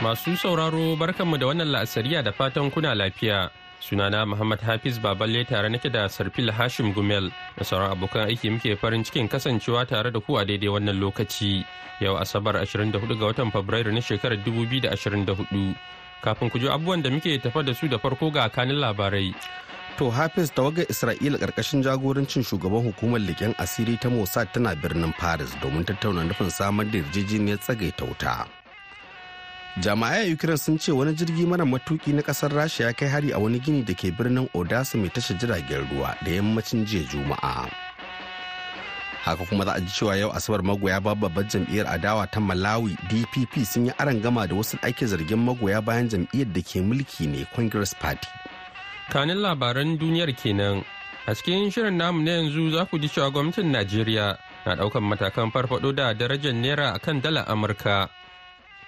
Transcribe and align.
Masu 0.00 0.32
sauraro 0.36 0.96
barkanmu 0.96 1.36
da 1.36 1.46
wannan 1.52 1.68
la'asariya 1.68 2.22
da 2.24 2.32
fatan 2.32 2.70
kuna 2.72 2.94
lafiya. 2.94 3.50
Sunana 3.80 4.24
Muhammad 4.28 4.60
Hafiz 4.60 4.98
Baballe 4.98 5.44
tare 5.44 5.68
nake 5.68 5.88
da 5.92 6.08
Sarfil 6.08 6.48
Hashim 6.52 6.92
Gumel 6.96 7.28
da 7.56 7.64
sauran 7.64 7.92
abokan 7.92 8.24
aiki 8.28 8.48
muke 8.50 8.76
farin 8.80 9.04
cikin 9.04 9.28
kasancewa 9.28 9.84
tare 9.88 10.10
da 10.10 10.20
ku 10.20 10.36
a 10.40 10.44
daidai 10.44 10.68
wannan 10.72 10.96
lokaci. 11.00 11.64
Yau 12.00 12.16
Asabar 12.16 12.56
24 12.64 12.96
ga 13.20 13.26
watan 13.28 13.52
Fabrairu 13.52 13.92
na 13.92 14.00
shekarar 14.00 14.40
2024. 14.40 15.76
Kafin 16.24 16.48
ku 16.50 16.58
ji 16.58 16.68
abubuwan 16.68 17.02
da 17.04 17.10
muke 17.12 17.36
tafa 17.38 17.62
da 17.62 17.72
su 17.74 17.88
da 17.88 17.98
farko 17.98 18.32
ga 18.32 18.48
kanin 18.48 18.80
labarai. 18.80 19.34
To 19.98 20.08
Hafiz 20.10 20.48
tawagar 20.52 20.88
Isra'ila 20.88 21.36
ƙarƙashin 21.36 21.84
jagorancin 21.84 22.40
shugaban 22.44 22.84
hukumar 22.88 23.20
leƙen 23.20 23.52
asiri 23.60 24.00
ta 24.00 24.08
Mossad 24.08 24.48
tana 24.52 24.72
birnin 24.76 25.12
Paris 25.12 25.52
domin 25.60 25.84
tattauna 25.84 26.24
nufin 26.24 26.48
samar 26.50 26.84
da 26.88 26.98
yarjejeniyar 27.04 27.60
tsagaita 27.60 28.04
wuta. 28.08 28.59
Jama'ai 29.78 30.26
a 30.26 30.32
Ukraine 30.34 30.58
sun 30.58 30.78
ce 30.78 30.90
wani 30.92 31.14
jirgi 31.14 31.46
mara 31.46 31.64
matuki 31.64 32.12
na 32.12 32.22
ƙasar 32.22 32.50
Rasha 32.50 32.84
ya 32.84 32.92
kai 32.92 33.06
hari 33.08 33.30
a 33.30 33.38
wani 33.38 33.60
gini 33.60 33.84
da 33.86 33.94
ke 33.94 34.10
birnin 34.10 34.50
Odessa 34.52 34.98
mai 34.98 35.08
tashar 35.08 35.38
jiragen 35.38 35.86
ruwa 35.86 36.16
da 36.26 36.30
yammacin 36.30 36.82
jiya 36.84 37.06
Juma'a. 37.06 37.70
Haka 39.22 39.46
kuma 39.46 39.64
za 39.64 39.72
a 39.78 39.80
ji 39.80 39.86
cewa 39.86 40.16
yau 40.18 40.32
Asabar 40.34 40.62
magoya 40.66 40.98
babbar 41.00 41.46
jam'iyyar 41.46 41.86
adawa 41.86 42.26
ta 42.26 42.40
Malawi 42.40 42.96
DPP 43.06 43.62
sun 43.64 43.86
yi 43.86 43.92
aron 43.98 44.20
gama 44.20 44.46
da 44.48 44.54
wasu 44.58 44.74
ake 44.82 45.06
zargin 45.06 45.38
magoya 45.38 45.78
bayan 45.80 46.08
jam'iyyar 46.10 46.50
da 46.52 46.60
ke 46.66 46.82
mulki 46.82 47.28
ne 47.30 47.46
Congress 47.54 47.94
Party. 47.94 48.26
Kanin 49.08 49.38
labaran 49.38 49.94
duniyar 49.96 50.34
kenan. 50.34 50.82
A 51.28 51.34
cikin 51.34 51.70
shirin 51.70 51.94
namu 51.94 52.22
na 52.26 52.42
yanzu 52.42 52.74
za 52.74 52.86
ku 52.90 52.98
ji 52.98 53.06
cewa 53.06 53.30
gwamnatin 53.30 53.70
Najeriya 53.70 54.34
na 54.66 54.74
ɗaukan 54.74 55.04
matakan 55.06 55.52
farfado 55.54 55.92
da 55.94 56.10
darajar 56.12 56.52
naira 56.52 56.90
akan 56.98 57.22
dalar 57.22 57.46
Amurka. 57.46 58.10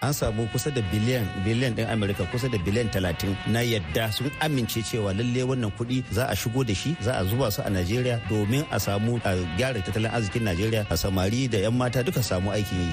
An 0.03 0.13
samu 0.13 0.47
kusa 0.53 0.71
da 0.71 0.83
biliyan 0.93 1.25
biliyan 1.45 1.75
din 1.79 1.87
amurka 1.87 2.25
kusa 2.31 2.49
da 2.51 2.59
biliyan 2.59 2.91
talatin 2.91 3.37
na 3.47 3.61
yadda 3.63 4.11
sun 4.13 4.31
amince 4.41 4.83
cewa 4.83 5.15
lalle 5.15 5.43
wannan 5.43 5.71
kuɗi 5.79 6.03
za 6.11 6.27
a 6.29 6.35
shigo 6.37 6.65
da 6.67 6.75
shi 6.75 6.97
za 7.01 7.13
a 7.19 7.25
zuba 7.25 7.51
su 7.51 7.63
a 7.63 7.71
najeriya 7.71 8.19
domin 8.29 8.65
a 8.71 8.79
samu 8.81 9.21
a 9.25 9.31
gyara 9.59 9.79
tattalin 9.83 10.11
arzikin 10.11 10.43
najeriya 10.45 10.83
a 10.91 10.97
samari 10.97 11.49
da 11.49 11.59
'yan 11.59 11.75
mata 11.79 12.03
duka 12.03 12.23
samu 12.23 12.51
aikin 12.53 12.81
yi. 12.91 12.93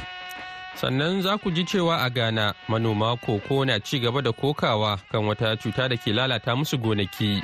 Sannan 0.80 1.21
za 1.21 1.37
ku 1.37 1.52
ji 1.52 1.63
cewa 1.65 1.97
a 2.05 2.09
ghana 2.09 2.53
manoma 2.69 3.17
koko 3.19 3.65
na 3.65 3.80
ci 3.80 3.99
gaba 3.99 4.21
da 4.21 4.31
kokawa 4.31 4.99
kan 5.11 5.25
wata 5.25 5.57
cuta 5.57 5.89
da 5.89 5.97
ke 5.97 6.13
lalata 6.13 6.55
musu 6.55 6.77
gonaki. 6.77 7.41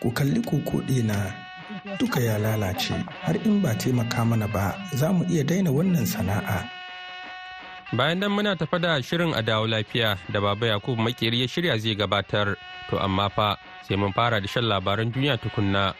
Ku 0.00 0.10
kalli 0.10 0.40
koko 0.42 0.80
ɗina. 0.88 1.49
Duka 1.98 2.20
ya 2.20 2.38
lalace 2.38 2.94
har 3.24 3.36
in 3.46 3.60
ba 3.62 3.74
taimaka 3.74 4.24
mana 4.24 4.48
ba 4.48 4.74
za 4.92 5.12
mu 5.12 5.24
iya 5.30 5.44
daina 5.44 5.70
wannan 5.72 6.06
sana'a. 6.06 6.68
Bayan 7.92 8.18
nan 8.22 8.30
muna 8.30 8.54
tafa 8.54 8.78
da 8.78 9.00
shirin 9.02 9.34
a 9.34 9.42
dawo 9.42 9.66
lafiya 9.66 10.14
da 10.30 10.38
baba 10.40 10.66
Yakubu 10.66 11.02
makeri 11.02 11.40
ya 11.42 11.48
shirya 11.48 11.78
zai 11.78 11.94
gabatar 11.98 12.54
to 12.90 12.98
amma 13.02 13.26
fa 13.30 13.58
sai 13.88 13.96
mun 13.96 14.12
fara 14.12 14.40
da 14.40 14.46
shan 14.46 14.64
labaran 14.64 15.10
duniya 15.10 15.40
tukunna. 15.42 15.94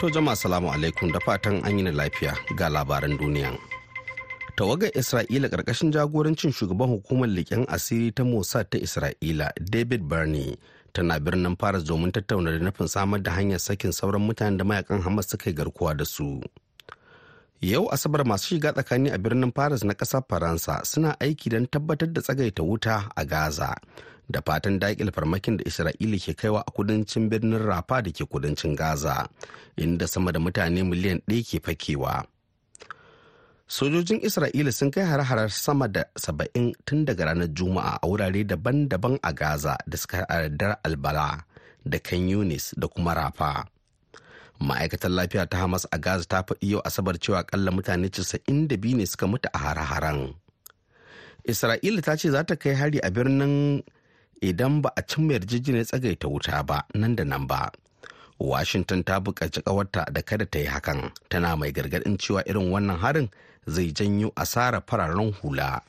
To 0.00 0.08
jama'a 0.08 0.36
salamu 0.36 0.68
alaikum 0.72 1.12
da 1.12 1.20
fatan 1.20 1.64
an 1.64 1.78
yi 1.78 1.84
lafiya 1.92 2.32
ga 2.56 2.68
labaran 2.68 3.16
duniya. 3.16 3.69
Tawagar 4.60 4.92
isra'ila 4.92 5.48
ƙarƙashin 5.48 5.88
jagorancin 5.92 6.52
shugaban 6.52 6.88
hukumar 6.92 7.28
leƙen 7.32 7.64
asiri 7.72 8.12
ta 8.12 8.24
mossad 8.28 8.68
ta 8.70 8.76
isra'ila 8.78 9.48
david 9.56 10.04
barney 10.04 10.58
tana 10.92 11.16
birnin 11.20 11.56
paris 11.56 11.80
domin 11.88 12.12
tattauna 12.12 12.52
da 12.52 12.58
nufin 12.60 12.84
samar 12.88 13.22
da 13.24 13.30
hanyar 13.32 13.56
sakin 13.58 13.88
sauran 13.92 14.20
mutanen 14.20 14.58
da 14.60 14.64
mayaƙan 14.68 15.00
hamas 15.00 15.28
suka 15.32 15.48
yi 15.50 15.56
garkuwa 15.56 15.96
da 15.96 16.04
su. 16.04 16.42
Yau 17.60 17.88
asabar 17.88 18.20
masu 18.28 18.46
shiga 18.60 18.72
tsakani 18.76 19.08
a 19.14 19.18
birnin 19.18 19.48
paris 19.52 19.80
na 19.84 19.94
ƙasar 19.96 20.22
faransa 20.28 20.84
suna 20.84 21.16
aiki 21.20 21.48
don 21.50 21.64
tabbatar 21.66 22.12
da 22.12 22.20
tsagaita 22.20 22.60
wuta 22.62 23.08
a 23.16 23.24
gaza 23.24 23.72
da 24.30 24.40
fatan 24.44 24.76
daƙil 24.78 25.08
farmakin 25.12 25.56
da 25.56 25.64
isra'ila 25.64 26.18
ke 26.20 26.36
kaiwa 26.36 26.60
a 26.60 26.70
kudancin 26.70 27.30
birnin 27.32 27.64
rafa 27.64 28.02
da 28.04 28.10
ke 28.12 28.28
kudancin 28.28 28.76
gaza 28.76 29.24
inda 29.80 30.04
sama 30.06 30.32
da 30.32 30.38
mutane 30.38 30.84
miliyan 30.84 31.22
ɗaya 31.24 31.44
ke 31.48 31.64
fakewa. 31.64 32.26
Sojojin 33.70 34.18
isra'ila 34.26 34.72
sun 34.74 34.90
kai 34.90 35.06
har-harar 35.06 35.46
sama 35.64 35.86
da 35.94 36.02
saba'in 36.24 36.66
tun 36.86 37.06
daga 37.06 37.30
ranar 37.30 37.46
juma'a 37.58 37.92
a 38.02 38.06
wurare 38.10 38.42
daban-daban 38.50 39.14
a 39.22 39.30
gaza 39.40 39.74
da 39.90 39.96
suka 40.02 40.26
dar 40.60 40.72
albala 40.86 41.28
da 41.90 41.98
kan 42.06 42.22
yunis 42.32 42.74
da 42.80 42.86
kuma 42.92 43.12
rafa 43.20 43.50
ma'aikatar 44.66 45.12
lafiya 45.16 45.44
ta 45.50 45.56
hamas 45.62 45.84
a 45.94 45.98
gaza 46.06 46.26
ta 46.32 46.38
faɗi 46.48 46.66
yau 46.74 46.82
asabar 46.88 47.14
cewa 47.22 47.40
kalla 47.50 47.70
mutane 47.76 48.08
92 48.10 48.98
ne 48.98 49.04
suka 49.12 49.24
mutu 49.30 49.46
a 49.54 49.58
har-haren 49.64 50.20
isra'ila 51.52 52.00
ta 52.06 52.12
ce 52.20 52.26
za 52.34 52.40
ta 52.48 52.54
kai 52.62 52.74
hari 52.80 52.98
a 52.98 53.08
birnin 53.14 53.54
idan 54.48 54.74
ba 54.82 54.90
a 54.98 55.02
cimma 55.08 55.32
yarjejeniyar 55.38 55.86
tsagaita 55.88 56.26
wuta 56.32 56.58
ba 56.68 56.78
nan 57.00 57.14
da 57.18 57.24
nan 57.30 57.44
ba. 57.50 57.62
Washington 58.40 59.00
ta 59.04 59.20
buƙaci 59.20 59.60
ƙawarta 59.66 60.08
da 60.14 60.20
kada 60.24 60.46
ta 60.48 60.58
yi 60.58 60.64
hakan. 60.74 61.12
Tana 61.28 61.56
mai 61.60 61.72
gargaɗin 61.76 62.16
cewa 62.22 62.40
irin 62.48 62.72
wannan 62.72 62.96
harin 63.02 63.28
zai 63.66 63.92
janyo 63.92 64.32
asarar 64.36 64.82
fararen 64.86 65.32
hula. 65.42 65.80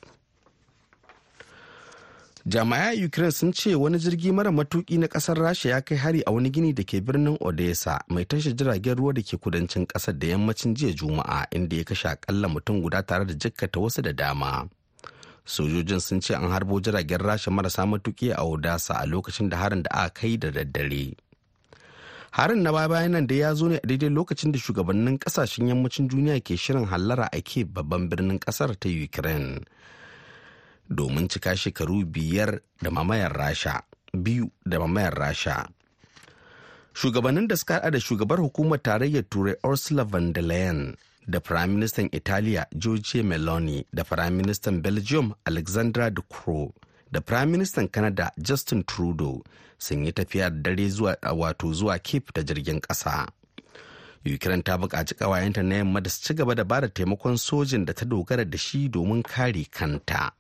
Jami'ai 2.46 3.06
ukraine 3.06 3.32
sun 3.32 3.54
ce 3.54 3.76
wani 3.76 3.98
jirgi 4.00 4.32
mara 4.32 4.52
matuki 4.52 4.98
na 4.98 5.08
ƙasar 5.08 5.38
rasha 5.38 5.70
ya 5.70 5.82
kai 5.82 5.96
hari 5.98 6.24
a 6.26 6.32
wani 6.32 6.50
gini 6.50 6.74
da 6.74 6.82
ke 6.84 6.98
birnin 7.02 7.38
odessa 7.40 8.02
mai 8.10 8.26
tashar 8.26 8.56
jiragen 8.58 8.96
ruwa 8.98 9.14
da 9.14 9.22
ke 9.22 9.38
kudancin 9.38 9.86
ƙasar 9.86 10.18
da 10.20 10.28
yammacin 10.28 10.74
jiya 10.74 10.94
juma'a 10.98 11.46
inda 11.54 11.76
ya 11.78 11.84
kashe 11.84 12.10
akalla 12.10 12.48
mutum 12.50 12.82
guda 12.82 13.04
tare 13.06 13.26
da 13.26 13.34
jikkata 13.34 13.78
wasu 13.80 14.02
da 14.02 14.12
dama. 14.14 14.66
Sojojin 15.46 16.02
sun 16.02 16.20
ce 16.22 16.32
an 16.34 16.50
harbo 16.50 16.82
jiragen 16.82 17.20
rasha 17.22 17.52
marasa 17.54 17.86
matuki 17.86 18.34
a 18.34 18.42
odessa 18.42 18.94
a 18.98 19.06
lokacin 19.06 19.50
da 19.50 19.58
harin 19.58 19.84
da 19.84 19.90
aka 19.94 20.10
kai 20.22 20.38
da 20.38 20.50
daddare. 20.52 21.14
Harin 22.32 22.64
na 22.64 22.72
baya 22.72 22.88
bayan 22.90 23.12
nan 23.12 23.28
da 23.28 23.36
ya 23.36 23.54
zo 23.54 23.68
ne 23.68 23.76
a 23.78 23.88
daidai 23.88 24.10
lokacin 24.10 24.52
da 24.52 24.60
shugabannin 24.60 25.20
ƙasashen 25.20 25.68
yammacin 25.68 26.08
duniya 26.08 26.40
ke 26.44 26.56
shirin 26.58 26.86
hallara 26.88 27.28
a 27.32 27.42
ke 27.42 27.66
babban 27.68 28.10
birnin 28.10 28.40
ƙasar 28.40 28.76
ta 28.80 28.90
ukraine. 28.90 29.66
Domin 30.90 31.28
cika 31.28 31.56
shekaru 31.56 32.06
biyar 32.06 32.60
da 32.82 32.90
mamayar 32.92 33.32
rasha 33.34 33.82
biyu 34.14 34.52
da 34.66 34.80
mamayar 34.80 35.14
rasha. 35.16 35.68
Shugabannin 36.94 37.48
da 37.48 37.56
suka 37.56 37.80
da 37.92 38.00
shugabar 38.00 38.40
hukumar 38.40 38.80
tarayyar 38.82 39.24
turai 39.30 39.56
ursula 39.64 40.04
von 40.06 40.34
der 40.34 40.44
leyen 40.44 40.96
da 41.28 41.40
firaministan 41.40 42.10
italiya 42.12 42.66
giorgio 42.76 43.24
meloni 43.24 43.86
da 43.94 44.04
firaministan 44.04 44.82
belgium 44.82 45.34
alexandra 45.46 46.10
de 46.10 46.22
croo 46.30 46.72
da 47.12 47.22
firaministan 47.22 47.88
canada 47.92 48.32
justin 48.38 48.84
trudeau 48.84 49.44
sun 49.78 50.06
yi 50.06 50.12
tafiya 50.12 50.50
da 50.50 50.62
dare 50.72 50.90
zuwa 50.90 51.18
wato 51.36 51.74
zuwa 51.74 52.00
cape 52.00 52.32
da 52.34 52.42
jirgin 52.44 52.80
ƙasa. 52.82 53.28
ukraine 54.26 54.62
ta 54.64 54.78
buƙaci 54.78 55.16
ƙawayenta 55.18 55.64
na 55.64 55.76
yamma 55.76 56.02
da 56.02 56.10
su 56.10 56.22
ci 56.24 56.34
gaba 56.34 56.54
da 56.56 56.64
ba 56.64 56.82
da 56.82 56.88
taimakon 56.88 57.38
sojin 57.38 57.86
da 57.86 57.94
ta 57.94 58.06
dogara 58.06 58.46
da 58.46 58.58
shi 58.58 58.90
domin 58.90 59.24
kare 59.24 59.66
kanta 59.72 60.32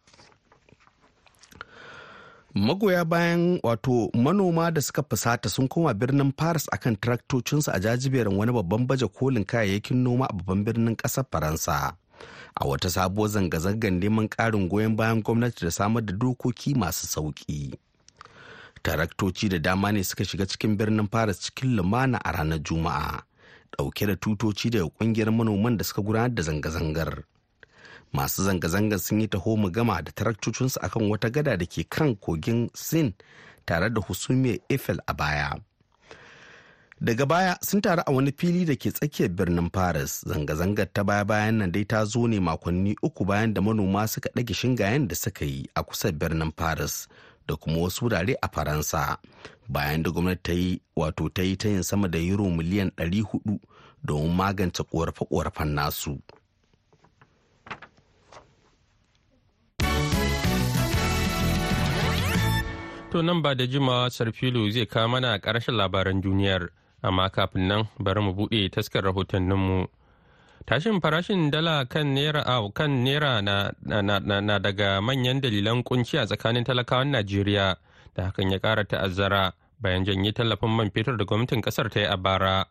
magoya 2.53 3.05
bayan 3.05 3.59
wato 3.63 4.09
manoma 4.13 4.71
da 4.71 4.81
suka 4.81 5.01
fusata 5.03 5.49
sun 5.49 5.67
koma 5.67 5.93
birnin 5.93 6.31
paris 6.31 6.67
akan 6.71 6.95
traktocinsu 6.95 7.71
a 7.73 7.79
jajiberin 7.79 8.37
wani 8.37 8.51
babban 8.53 8.85
baje 8.87 9.07
kolin 9.09 9.45
kayayyakin 9.45 9.97
noma 10.03 10.25
a 10.29 10.33
babban 10.33 10.63
birnin 10.63 10.95
ƙasar 10.95 11.25
faransa 11.31 11.95
a 12.55 12.65
wata 12.67 12.89
sabuwar 12.89 13.29
zanga-zangar 13.29 13.91
neman 13.91 14.27
ƙarin 14.29 14.67
goyon 14.69 14.95
bayan 14.95 15.21
gwamnati 15.23 15.65
da 15.65 15.71
samar 15.71 16.05
da 16.05 16.13
dokoki 16.13 16.75
masu 16.75 17.07
sauƙi. 17.07 17.73
taraktoci 18.83 19.49
da 19.49 19.59
dama 19.59 19.91
ne 19.91 20.03
suka 20.03 20.25
shiga 20.25 20.45
cikin 20.45 20.77
birnin 20.77 21.07
paris 21.07 21.39
cikin 21.39 21.75
lumana 21.75 22.17
a 22.23 22.31
ranar 22.31 22.59
juma'a 22.63 23.21
ɗauke 23.77 24.05
da 24.07 24.15
tutoci 24.15 24.69
daga 24.69 24.89
ƙungiyar 24.99 25.31
manoman 25.31 25.77
da 25.77 25.83
suka 25.83 26.01
gudanar 26.01 26.33
da 26.35 26.43
zanga-zangar 26.43 27.23
masu 28.13 28.43
zanga-zangar 28.43 28.99
sun 28.99 29.21
yi 29.21 29.27
taho 29.27 29.55
mu 29.57 29.69
gama 29.71 30.01
da 30.01 30.11
taraktocinsu 30.11 30.79
akan 30.81 31.09
wata 31.09 31.29
gada 31.29 31.57
da 31.57 31.65
ke 31.65 31.83
kan 31.89 32.15
kogin 32.15 32.69
sin 32.73 33.13
tare 33.65 33.89
da 33.89 34.01
husumiyar 34.01 34.57
eiffel 34.69 34.99
a 35.07 35.13
baya 35.13 35.55
daga 37.01 37.25
baya 37.25 37.57
sun 37.61 37.81
taru 37.81 38.01
a 38.05 38.11
wani 38.13 38.31
fili 38.37 38.61
da 38.69 38.75
ke 38.77 38.91
tsakiyar 38.93 39.29
birnin 39.37 39.69
paris. 39.77 40.21
Zanga-zangar 40.29 40.85
ta 40.93 41.01
baya 41.09 41.25
bayan 41.31 41.57
nan 41.57 41.71
dai 41.73 41.83
ta 41.91 41.99
zo 42.11 42.21
ne 42.29 42.37
makonni 42.47 42.93
uku 43.07 43.21
bayan 43.29 43.53
da 43.53 43.61
manoma 43.65 44.03
suka 44.13 44.29
ɗage 44.35 44.53
shingayen 44.59 45.07
da 45.09 45.15
suka 45.23 45.45
yi 45.45 45.65
a 45.75 45.81
kusa 45.83 46.11
birnin 46.11 46.51
paris 46.51 47.07
da 47.47 47.53
kuma 47.61 47.77
wasu 47.83 48.05
wurare 48.05 48.35
a 48.41 48.47
faransa. 48.53 49.17
Bayan 49.73 50.03
da 50.03 50.09
gwamnati 50.13 50.43
ta 50.45 50.53
yi 50.61 50.69
wato 50.99 51.25
ta 51.35 51.41
yi 51.41 51.55
ta 51.61 51.67
yin 51.73 51.83
sama 51.83 52.07
da 52.07 52.19
euro 52.19 52.45
miliyan 52.57 52.91
400 52.97 53.59
domin 54.05 54.33
magance 54.39 54.83
korafe-korafen 54.91 55.71
nasu. 55.77 56.13
To 63.11 63.21
nan 63.21 63.41
ba 63.41 63.51
da 63.55 63.65
jimawa 63.67 64.09
Sarfilu 64.09 64.69
zai 64.71 64.85
kawo 64.85 65.07
mana 65.09 65.37
ƙarshen 65.39 65.75
labaran 65.75 66.21
duniyar, 66.21 66.69
amma 67.03 67.29
kafin 67.29 67.67
nan 67.67 67.87
bari 67.99 68.21
mu 68.21 68.33
buɗe 68.33 68.69
taskar 68.71 69.03
rahotanninmu. 69.03 69.87
Tashin 70.65 71.01
farashin 71.01 71.49
dala 71.51 71.85
kan 71.85 72.13
naira 72.15 72.41
a 72.45 72.69
kan 72.71 73.03
naira 73.03 73.41
na, 73.41 74.59
daga 74.59 75.01
manyan 75.01 75.41
dalilan 75.41 75.83
kunci 75.83 76.17
a 76.17 76.25
tsakanin 76.25 76.63
talakawan 76.63 77.11
Najeriya 77.11 77.75
da 78.15 78.23
hakan 78.31 78.51
ya 78.51 78.59
ƙara 78.59 78.83
ta'azzara 78.87 79.53
bayan 79.81 80.05
janye 80.05 80.31
tallafin 80.33 80.69
man 80.69 80.89
fetur 80.91 81.17
da 81.17 81.25
gwamnatin 81.25 81.61
ƙasar 81.61 81.89
ta 81.89 81.99
yi 81.99 82.05
a 82.05 82.17
bara. 82.17 82.65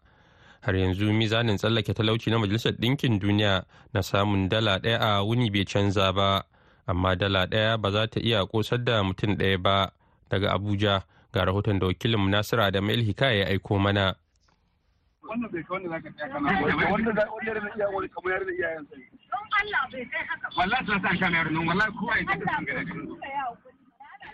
Har 0.62 0.75
yanzu 0.75 1.11
mizanin 1.12 1.56
tsallake 1.59 1.94
talauci 1.94 2.31
na 2.31 2.38
Majalisar 2.38 2.73
Ɗinkin 2.79 3.19
Duniya 3.21 3.65
na 3.94 4.00
samun 4.03 4.49
dala 4.49 4.79
ɗaya 4.79 4.99
a 5.00 5.25
wuni 5.25 5.50
bai 5.50 5.65
canza 5.65 6.12
ba, 6.12 6.44
amma 6.87 7.17
dala 7.17 7.47
ɗaya 7.47 7.81
ba 7.81 7.91
za 7.91 8.06
ta 8.06 8.21
iya 8.21 8.44
ƙosar 8.47 8.85
da 8.85 9.03
mutum 9.03 9.37
ɗaya 9.37 9.59
ba. 9.62 9.93
daga 10.31 10.53
Abuja 10.55 11.03
ga 11.32 11.44
rahoton 11.44 11.79
da 11.79 11.87
wakilin 11.87 12.31
Nasiru 12.31 12.62
Adamu 12.62 12.93
Hikaya 13.03 13.35
ya 13.38 13.47
aiko 13.47 13.79
mana. 13.79 14.15
Wannan 15.31 15.50
bai 15.53 15.62
wanda 15.71 15.88
zaka 15.94 16.11
tsaya 16.11 16.29
kana 16.32 16.91
wanda 16.91 17.12
da 17.12 17.25
wanda 17.31 17.55
da 17.55 17.71
iya 17.79 17.87
wani 17.94 18.09
kamar 18.09 18.31
yar 18.32 18.44
da 18.47 18.53
iyayen 18.53 18.85
sai. 18.91 19.06
Don 19.31 19.47
Allah 19.62 19.82
bai 19.93 20.05
kai 20.11 20.25
haka. 20.27 20.47
Wallahi 20.59 20.87
sai 20.87 21.00
san 21.06 21.19
kamar 21.23 21.47
nan 21.50 21.67
wallahi 21.71 21.93
kowa 21.99 22.17
ya 22.19 22.25
tafi 22.27 22.44
kan 22.50 22.65
gare 22.65 22.85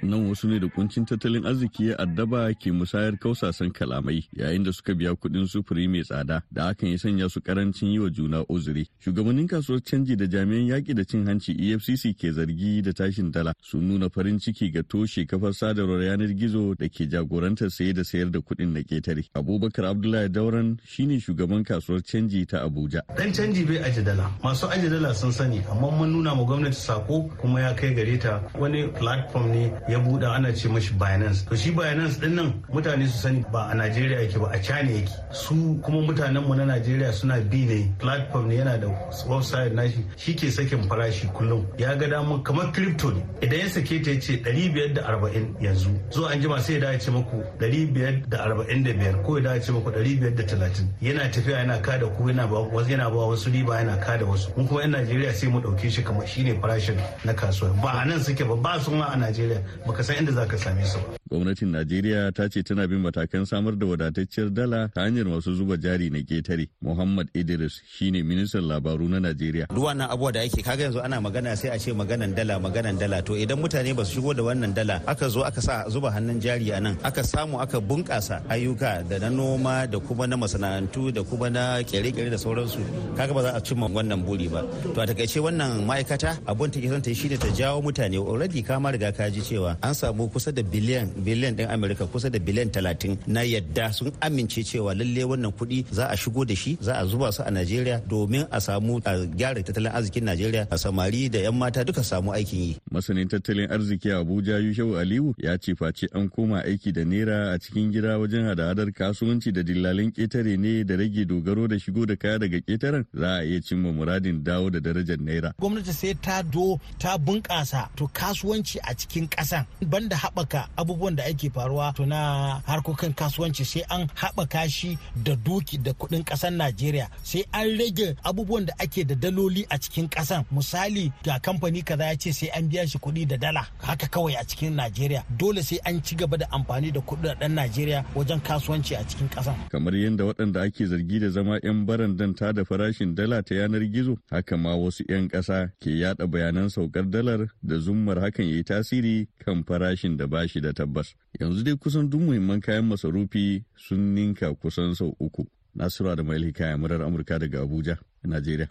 nan 0.02 0.28
wasu 0.28 0.48
ne 0.48 0.58
da 0.60 0.68
kuncin 0.68 1.04
tattalin 1.04 1.44
arziki 1.46 1.86
ya 1.88 1.98
addaba 1.98 2.52
ke 2.54 2.72
musayar 2.72 3.16
kausasan 3.18 3.70
kalamai 3.72 4.24
yayin 4.36 4.64
da 4.64 4.72
suka 4.72 4.94
biya 4.94 5.14
kuɗin 5.14 5.46
sufuri 5.46 5.88
mai 5.88 6.02
tsada 6.02 6.42
da 6.52 6.64
hakan 6.66 6.90
ya 6.90 6.98
sanya 6.98 7.28
su 7.28 7.40
ƙarancin 7.40 7.92
yi 7.92 7.98
wa 7.98 8.10
juna 8.10 8.44
uzuri. 8.48 8.86
Shugabannin 9.00 9.48
kasuwar 9.48 9.80
canji 9.82 10.16
da 10.16 10.26
jami'an 10.26 10.66
yaƙi 10.68 10.94
da 10.94 11.04
cin 11.04 11.26
hanci 11.26 11.52
efcc 11.52 12.14
ke 12.18 12.32
zargi 12.32 12.82
da 12.82 12.92
tashin 12.92 13.30
dala. 13.32 13.52
Sun 13.62 13.88
nuna 13.88 14.08
farin 14.10 14.38
ciki 14.38 14.70
ga 14.72 14.82
toshe 14.82 15.26
kafar 15.26 15.52
sadarwar 15.54 16.02
yanar 16.02 16.32
gizo 16.36 16.74
da 16.78 16.88
ke 16.88 17.08
jagorantar 17.08 17.70
saye 17.70 17.92
da 17.92 18.02
sayar 18.04 18.30
da 18.30 18.38
kuɗin 18.40 18.72
na 18.72 18.80
ƙetare 18.80 19.24
abubakar 19.34 19.84
abdullahi 19.90 20.28
dauran 20.28 20.78
shine 20.84 21.20
shugaban 21.20 21.64
kasuwar 21.64 22.02
canji 22.02 22.46
ta 22.46 22.62
abuja. 22.68 23.00
Dan 23.16 23.32
canji 23.32 23.64
bai 23.66 23.78
aje 23.82 24.02
dala. 24.04 24.30
Masu 24.42 24.66
aje 24.68 24.88
dala 24.90 25.14
sun 25.14 25.32
sani 25.32 25.60
amma 25.70 25.90
mun 25.90 26.12
nuna 26.12 26.34
ma 26.34 26.42
gwamnati 26.44 26.74
sako 26.74 27.30
kuma 27.40 27.60
ya 27.60 27.74
kai 27.74 27.94
gare 27.94 28.18
ta. 28.18 28.40
Wani 28.58 28.88
platform 28.88 29.50
ne 29.50 29.70
ya 29.88 29.98
buɗe 29.98 30.26
ana 30.26 30.52
ce 30.52 30.68
mashi 30.68 30.92
Binance. 30.94 31.44
To 31.48 31.56
shi 31.56 31.70
Binance 31.70 32.18
ɗin 32.20 32.34
nan 32.34 32.52
mutane 32.72 33.06
su 33.06 33.18
sani 33.18 33.44
ba 33.52 33.68
a 33.70 33.74
Najeriya 33.74 34.20
yake 34.20 34.38
ba 34.38 34.50
a 34.52 34.58
China 34.58 34.90
yake. 34.90 35.10
Su 35.32 35.78
kuma 35.82 36.00
mutanen 36.02 36.42
mu 36.46 36.54
na 36.54 36.64
Najeriya 36.64 37.12
suna 37.12 37.40
bi 37.40 37.64
ne 37.66 37.92
platform 37.98 38.48
ne 38.48 38.56
yana 38.56 38.78
da 38.80 38.88
website 39.28 39.72
nashi 39.74 40.04
shi 40.16 40.34
ke 40.34 40.50
sakin 40.50 40.88
farashi 40.88 41.28
kullum. 41.32 41.66
Ya 41.78 41.94
ga 41.94 42.06
damu 42.08 42.42
kamar 42.42 42.72
crypto 42.72 43.10
ne. 43.10 43.22
Idan 43.40 43.58
ya 43.60 43.68
sake 43.68 44.02
ta 44.04 44.10
ya 44.10 44.20
ce 44.20 44.42
540 44.42 45.60
yanzu. 45.62 45.90
Zo 46.10 46.26
an 46.26 46.40
jima 46.40 46.60
sai 46.60 46.74
ya 46.74 46.80
dace 46.80 47.10
muku 47.10 47.42
545 47.58 49.22
ko 49.24 49.36
ya 49.38 49.42
dace 49.42 49.70
muku 49.72 49.90
530. 49.90 50.86
Yana 51.02 51.28
tafiya 51.30 51.58
yana 51.62 51.78
kada 51.82 52.06
ku 52.08 52.24
yana 52.28 52.46
ba 52.48 52.58
wasu 52.74 52.90
yana 52.90 53.10
ba 53.10 53.16
wasu 53.30 53.50
riba 53.52 53.78
yana 53.78 53.96
kada 54.04 54.24
wasu. 54.26 54.50
Mun 54.56 54.66
kuma 54.68 54.80
'yan 54.80 54.90
Najeriya 54.90 55.32
sai 55.32 55.48
mu 55.48 55.60
ɗauke 55.60 55.90
shi 55.90 56.02
kamar 56.02 56.26
shine 56.26 56.58
farashin 56.60 56.96
na 57.24 57.32
kasuwa. 57.32 57.70
Ba 57.82 58.00
a 58.02 58.04
nan 58.04 58.20
suke 58.20 58.42
ba 58.48 58.56
ba 58.56 58.80
su 58.80 58.90
a 58.94 59.14
Najeriya. 59.16 59.62
Baka 59.86 60.02
san 60.04 60.16
inda 60.20 60.32
zaka 60.32 60.56
same 60.58 60.84
su 60.84 60.98
ba. 60.98 61.16
Gwamnatin 61.30 61.74
Najeriya 61.74 62.30
ta 62.32 62.46
ce 62.48 62.62
tana 62.62 62.86
bin 62.86 63.02
matakan 63.02 63.42
samar 63.46 63.74
da 63.74 63.86
wadatacciyar 63.86 64.48
dala 64.54 64.88
ta 64.94 65.00
hanyar 65.02 65.26
masu 65.26 65.54
zuba 65.58 65.76
jari 65.76 66.06
na 66.10 66.22
ƙetare. 66.22 66.68
Muhammad 66.80 67.28
Idris 67.34 67.82
shine 67.90 68.22
ministan 68.22 68.62
labaru 68.70 69.08
na 69.10 69.18
Najeriya. 69.18 69.66
Duk 69.74 69.84
wannan 69.90 70.06
abuwa 70.06 70.32
da 70.32 70.40
ake 70.46 70.62
kaga 70.62 70.84
yanzu 70.86 71.02
ana 71.02 71.20
magana 71.20 71.56
sai 71.56 71.74
a 71.74 71.78
ce 71.78 71.90
maganan 71.90 72.30
dala 72.34 72.60
maganan 72.62 72.94
dala 72.98 73.22
to 73.22 73.32
idan 73.34 73.58
mutane 73.58 73.90
ba 73.96 74.04
su 74.04 74.20
shigo 74.20 74.34
da 74.36 74.42
wannan 74.46 74.70
dala 74.74 75.02
aka 75.06 75.28
zo 75.28 75.42
aka 75.42 75.60
sa 75.60 75.84
zuba 75.90 76.10
hannun 76.14 76.38
jari 76.40 76.70
a 76.70 76.78
nan 76.80 76.94
aka 77.02 77.22
samu 77.26 77.58
aka 77.58 77.80
bunkasa 77.80 78.42
ayyuka 78.48 79.02
da 79.10 79.18
na 79.18 79.28
noma 79.28 79.86
da 79.90 79.98
kuma 79.98 80.26
na 80.30 80.36
masana'antu 80.36 81.10
da 81.12 81.22
kuma 81.26 81.50
na 81.50 81.82
kere-kere 81.82 82.30
da 82.30 82.38
sauransu 82.38 82.78
kaga 83.18 83.32
ba 83.34 83.42
za 83.42 83.50
a 83.58 83.60
cimma 83.60 83.88
wannan 83.90 84.22
buri 84.22 84.46
ba. 84.46 84.62
To 84.94 85.00
a 85.02 85.06
taƙaice 85.10 85.42
wannan 85.42 85.82
ma'aikata 85.88 86.38
abun 86.46 86.70
take 86.70 86.86
son 86.88 87.02
ta 87.02 87.10
yi 87.10 87.16
shine 87.18 87.34
ta 87.38 87.48
jawo 87.50 87.82
mutane 87.82 88.14
already 88.18 88.62
ka 88.62 88.78
ma 88.78 88.90
riga 88.94 89.10
ka 89.10 89.26
ji 89.28 89.40
cewa 89.42 89.65
an 89.82 89.94
samu 89.94 90.28
kusa 90.32 90.52
da 90.52 90.62
biliyan 90.62 91.08
biliyan 91.26 91.56
din 91.58 91.68
amerika 91.76 92.06
kusa 92.06 92.30
da 92.30 92.38
biliyan 92.38 92.70
talatin 92.70 93.16
na 93.26 93.40
yadda 93.42 93.92
sun 93.92 94.12
amince 94.20 94.62
cewa 94.64 94.94
lalle 94.94 95.24
wannan 95.24 95.52
kuɗi 95.58 95.84
za 95.90 96.04
a 96.08 96.16
shigo 96.16 96.44
da 96.44 96.54
shi 96.62 96.76
za 96.80 96.92
a 97.00 97.04
zuba 97.06 97.32
su 97.32 97.42
a 97.42 97.50
najeriya 97.50 98.00
domin 98.10 98.44
a 98.50 98.60
samu 98.60 99.00
a 99.04 99.12
gyara 99.38 99.62
tattalin 99.66 99.92
arzikin 99.96 100.24
najeriya 100.24 100.66
a 100.70 100.76
samari 100.78 101.28
da 101.28 101.38
yan 101.38 101.54
mata 101.56 101.84
duka 101.84 102.04
samu 102.04 102.32
aikin 102.32 102.60
yi. 102.60 102.76
Masanin 102.90 103.28
tattalin 103.28 103.70
arziki 103.70 104.10
a 104.12 104.18
abuja 104.18 104.58
yushau 104.58 104.96
aliyu 104.98 105.34
ya 105.38 105.58
ce 105.58 105.74
face 105.74 106.06
an 106.14 106.28
koma 106.28 106.62
aiki 106.64 106.92
da 106.92 107.04
naira 107.04 107.52
a 107.52 107.58
cikin 107.58 107.92
gida 107.92 108.18
wajen 108.18 108.44
hada-hadar 108.46 108.92
kasuwanci 108.92 109.52
da 109.52 109.62
dillalin 109.62 110.10
ƙetare 110.12 110.56
ne 110.58 110.84
da 110.84 110.96
rage 110.96 111.24
dogaro 111.24 111.68
da 111.68 111.78
shigo 111.78 112.06
da 112.06 112.16
kaya 112.16 112.38
daga 112.38 112.60
ketaren 112.60 113.04
za 113.14 113.36
a 113.38 113.44
iya 113.44 113.60
cimma 113.60 113.92
muradin 113.92 114.44
dawo 114.44 114.70
da 114.70 114.80
darajar 114.80 115.18
naira. 115.18 115.52
Gwamnati 115.58 115.92
sai 115.92 116.14
ta 116.20 116.42
do 116.42 116.78
ta 116.98 117.16
bunƙasa 117.18 117.88
to 117.96 118.08
kasuwanci 118.08 118.78
a 118.82 118.94
cikin 118.94 119.28
ƙasan 119.56 119.88
banda 119.90 120.16
haɓaka 120.16 120.68
abubuwan 120.76 121.16
da 121.16 121.24
ake 121.24 121.50
faruwa 121.50 121.92
to 121.94 122.06
na 122.06 122.60
harkokin 122.66 123.12
kasuwanci 123.14 123.64
sai 123.64 123.82
an 123.90 124.06
haɓaka 124.14 124.68
shi 124.68 124.98
da 125.22 125.34
doki 125.36 125.78
da 125.82 125.92
kuɗin 125.92 126.24
ƙasar 126.24 126.50
Najeriya. 126.56 127.08
Sai 127.22 127.44
an 127.52 127.78
rage 127.78 128.16
abubuwan 128.24 128.66
da 128.66 128.72
ake 128.80 129.04
da 129.06 129.14
daloli 129.14 129.64
a 129.70 129.78
cikin 129.78 130.08
ƙasan. 130.08 130.44
Misali 130.52 131.12
ga 131.24 131.38
kamfani 131.38 131.82
kaza 131.84 132.04
ya 132.04 132.16
ce 132.16 132.32
sai 132.32 132.48
an 132.56 132.68
biya 132.68 132.86
shi 132.88 132.98
kuɗi 132.98 133.26
da 133.28 133.36
dala. 133.36 133.66
Haka 133.82 134.06
kawai 134.06 134.34
a 134.40 134.44
cikin 134.44 134.74
Najeriya. 134.74 135.22
Dole 135.36 135.62
sai 135.62 135.78
an 135.84 136.02
ci 136.02 136.16
gaba 136.16 136.36
da 136.38 136.46
amfani 136.52 136.92
da 136.92 137.00
kuɗaɗen 137.00 137.52
Najeriya 137.54 138.04
wajen 138.14 138.40
kasuwanci 138.40 138.94
a 138.98 139.04
cikin 139.04 139.28
ƙasan. 139.28 139.68
Kamar 139.70 139.92
yadda 139.94 140.24
waɗanda 140.24 140.62
ake 140.66 140.86
zargi 140.86 141.20
da 141.20 141.30
zama 141.30 141.58
'yan 141.62 141.86
barandan 141.86 142.34
ta 142.36 142.52
da 142.52 142.64
farashin 142.64 143.14
dala 143.14 143.42
ta 143.42 143.54
yanar 143.54 143.84
gizo 143.92 144.16
haka 144.30 144.56
ma 144.56 144.74
wasu 144.76 145.04
'yan 145.08 145.28
ƙasa 145.28 145.70
ke 145.80 145.90
yada 145.90 146.26
bayanan 146.26 146.68
saukar 146.70 147.04
dalar 147.10 147.48
da 147.62 147.78
zummar 147.78 148.16
hakan 148.20 148.48
ya 148.48 148.56
yi 148.56 148.64
tasiri 148.64 149.28
kan 149.46 149.62
farashin 149.62 150.16
da 150.18 150.26
ba 150.26 150.42
shi 150.48 150.60
da 150.60 150.72
tabbas. 150.74 151.14
Yanzu 151.40 151.62
dai 151.62 151.76
kusan 151.78 152.10
duk 152.10 152.20
muhimman 152.20 152.58
kayan 152.60 152.82
masarufi 152.90 153.62
sun 153.78 154.10
ninka 154.14 154.50
kusan 154.58 154.94
sau 154.98 155.14
uku. 155.22 155.46
Nasiru 155.76 156.16
da 156.16 156.22
Mail 156.26 156.42
Hikaya 156.50 156.74
murar 156.76 156.98
Amurka 157.06 157.38
daga 157.38 157.62
Abuja, 157.62 157.94
Najeriya. 158.26 158.66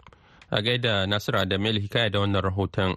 A 0.50 0.60
gaida 0.62 1.06
Nasiru 1.08 1.48
da 1.48 1.56
Mail 1.58 1.80
Hikaya 1.80 2.12
da 2.12 2.20
wannan 2.20 2.42
rahoton. 2.44 2.92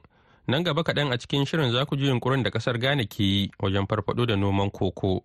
Nan 0.48 0.64
gaba 0.64 0.84
kaɗan 0.84 1.14
a 1.14 1.18
cikin 1.18 1.46
shirin 1.46 1.72
za 1.72 1.86
ku 1.86 1.96
ji 1.96 2.08
yunkurin 2.12 2.44
da 2.44 2.50
ƙasar 2.50 2.76
Ghana 2.82 3.06
ke 3.08 3.20
yi 3.24 3.52
wajen 3.64 3.88
farfaɗo 3.88 4.28
da 4.28 4.36
noman 4.36 4.70
koko. 4.72 5.24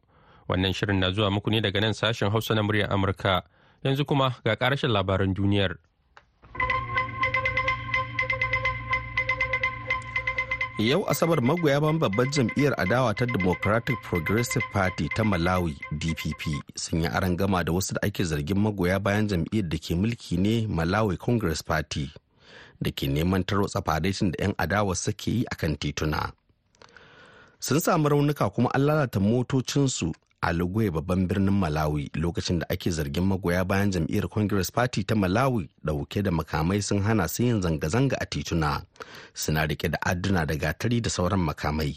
Wannan 0.49 0.73
shirin 0.75 1.00
na 1.00 1.11
zuwa 1.11 1.30
muku 1.34 1.50
ne 1.50 1.61
daga 1.61 1.80
nan 1.80 1.92
sashen 1.94 2.30
Hausa 2.30 2.54
na 2.54 2.62
muryar 2.62 2.92
Amurka. 2.92 3.42
Yanzu 3.84 4.04
kuma 4.06 4.37
ga 4.44 4.54
ƙarashin 4.54 4.92
labaran 4.92 5.34
duniyar. 5.34 5.75
Yau 10.78 11.06
Asabar 11.08 11.42
magoya 11.42 11.80
ban 11.80 11.98
babbar 11.98 12.26
jam'iyyar 12.34 12.74
adawa 12.80 13.14
ta 13.14 13.26
Democratic 13.26 13.94
Progressive 14.02 14.64
Party 14.72 15.08
ta 15.08 15.22
Malawi 15.24 15.76
DPP 15.94 16.42
sun 16.74 17.00
yi 17.00 17.06
aron 17.06 17.36
gama 17.36 17.62
da 17.64 17.72
wasu 17.72 17.94
da 17.94 18.00
ake 18.02 18.24
zargin 18.24 18.58
magoya 18.58 18.98
bayan 18.98 19.28
jam'iyyar 19.28 19.68
da 19.70 19.78
ke 19.78 19.94
mulki 19.94 20.36
ne 20.36 20.66
Malawi 20.66 21.16
Congress 21.16 21.62
Party 21.62 22.10
da 22.82 22.90
ke 22.90 23.06
neman 23.06 23.44
tarotsa 23.46 23.82
fadaitin 23.86 24.32
da 24.34 24.42
'yan 24.42 24.54
adawa 24.58 24.96
suke 24.98 25.26
yi 25.30 25.44
akan 25.46 25.76
tituna. 25.78 26.32
Sun 27.60 27.78
samu 27.80 28.08
raunuka 28.10 28.50
kuma 28.50 28.68
an 28.74 28.82
lalata 28.82 29.20
motocinsu 29.22 30.10
a 30.44 30.52
Lugwe 30.52 30.90
babban 30.90 31.26
birnin 31.26 31.54
Malawi 31.54 32.10
lokacin 32.14 32.58
da 32.58 32.66
ake 32.68 32.90
zargin 32.90 33.24
magoya 33.24 33.64
bayan 33.64 33.90
jam'iyyar 33.90 34.28
Congress 34.28 34.70
Party 34.70 35.04
ta 35.04 35.14
Malawi 35.14 35.68
ɗauke 35.84 36.22
da 36.22 36.30
makamai 36.30 36.82
sun 36.82 37.00
hana 37.02 37.28
su 37.28 37.42
yin 37.42 37.62
zanga-zanga 37.62 38.16
a 38.20 38.26
tituna. 38.26 38.82
Suna 39.34 39.66
riƙe 39.66 39.90
da 39.90 39.98
adduna 40.06 40.46
da 40.46 40.54
gatari 40.54 41.00
da 41.00 41.10
sauran 41.10 41.40
makamai. 41.40 41.96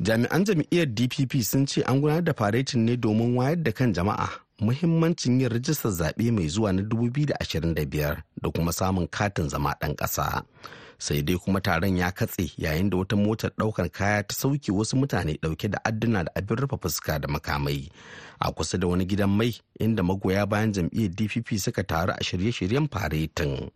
Jami'an 0.00 0.44
jam'iyyar 0.44 0.86
DPP 0.94 1.42
sun 1.42 1.66
ce 1.66 1.82
an 1.86 2.00
gudanar 2.00 2.24
da 2.24 2.32
faretin 2.32 2.84
ne 2.84 2.96
domin 2.96 3.34
wayar 3.36 3.62
da 3.62 3.72
kan 3.72 3.94
jama'a 3.94 4.28
muhimmancin 4.60 5.40
yin 5.40 5.48
rijistar 5.50 5.92
zaɓe 5.92 6.30
mai 6.32 6.48
zuwa 6.48 6.72
na 6.72 6.82
2025 6.82 8.16
da 8.42 8.50
kuma 8.50 8.72
samun 8.72 9.08
katin 9.08 9.48
zama 9.48 9.72
ɗan 9.80 9.94
ƙasa. 9.96 10.42
Sai 11.04 11.22
dai 11.26 11.36
kuma 11.42 11.60
taron 11.66 11.96
ya 11.96 12.08
katse 12.12 12.44
yayin 12.64 12.90
da 12.90 12.96
wata 12.96 13.16
motar 13.16 13.50
ɗaukar 13.58 13.88
kaya 13.90 14.22
ta 14.22 14.34
sauke 14.34 14.72
wasu 14.72 14.96
mutane 14.96 15.32
ɗauke 15.42 15.68
da 15.70 15.78
adduna 15.84 16.24
da 16.24 16.30
abin 16.36 16.56
rufe 16.56 16.76
fuska 16.82 17.18
da 17.18 17.28
makamai. 17.28 17.88
A 18.40 18.52
kusa 18.52 18.78
da 18.78 18.86
wani 18.86 19.04
gidan 19.06 19.30
mai 19.38 19.52
inda 19.80 20.02
magoya 20.02 20.46
bayan 20.46 20.72
jam'iyyar 20.72 21.10
dpp 21.18 21.48
suka 21.58 21.82
taru 21.84 22.12
a 22.12 22.22
shirye-shiryen 22.24 22.86
faretin. 22.92 23.70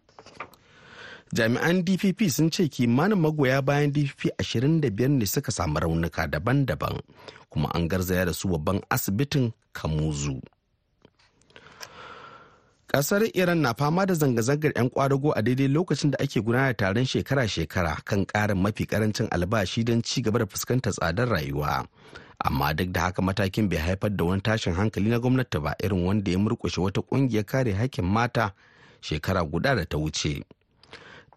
Jami'an 1.35 1.83
dpp 1.87 2.21
sun 2.31 2.51
ce 2.51 2.69
kimanin 2.69 3.19
magoya 3.19 3.63
bayan 3.65 3.91
dpp 3.93 4.21
25 4.39 5.09
ne 5.19 5.27
suka 5.27 5.51
samu 5.53 5.81
raunuka 5.81 6.29
daban-daban 6.29 7.01
kuma 7.51 7.69
an 7.75 7.89
garzaya 7.89 8.25
da 8.27 8.33
su 8.33 8.49
babban 8.49 8.81
asibitin 8.91 9.53
kamuzu. 9.73 10.41
Ƙasar 12.95 13.27
iran 13.35 13.59
na 13.59 13.75
fama 13.75 14.07
da 14.07 14.15
zanga-zangar 14.15 14.71
'yan 14.77 14.87
kwadago 14.91 15.33
a 15.35 15.43
daidai 15.43 15.67
lokacin 15.69 16.11
da 16.15 16.19
ake 16.23 16.39
gudanar 16.41 16.77
taron 16.79 17.03
shekara-shekara 17.05 17.99
kan 18.07 18.23
karin 18.25 18.55
mafi 18.63 18.87
ƙarancin 18.87 19.27
albashi 19.35 19.83
don 19.85 19.99
ci 20.03 20.23
gaba 20.23 20.39
da 20.39 20.47
fuskantar 20.47 20.93
tsadar 20.95 21.27
rayuwa. 21.29 21.87
Amma 22.45 22.71
duk 22.75 22.93
da 22.95 23.01
haka 23.11 23.19
matakin 23.23 23.67
bai 23.69 23.79
haifar 23.83 24.15
da 24.17 24.25
wani 24.25 24.41
tashin 24.47 24.75
hankali 24.79 25.11
na 25.11 25.19
gwamnati 25.19 25.59
ba 25.59 25.75
irin 25.83 26.07
wanda 26.07 26.31
ya 26.31 26.39
murkushe 26.39 26.79
wata 26.81 27.03
ƙungiyar 27.03 27.43
kare 27.45 27.73
hakkin 27.75 28.05
mata 28.07 28.55
shekara 29.03 29.43
guda 29.43 29.75
da 29.75 29.85
ta 29.85 29.99
wuce. 29.99 30.45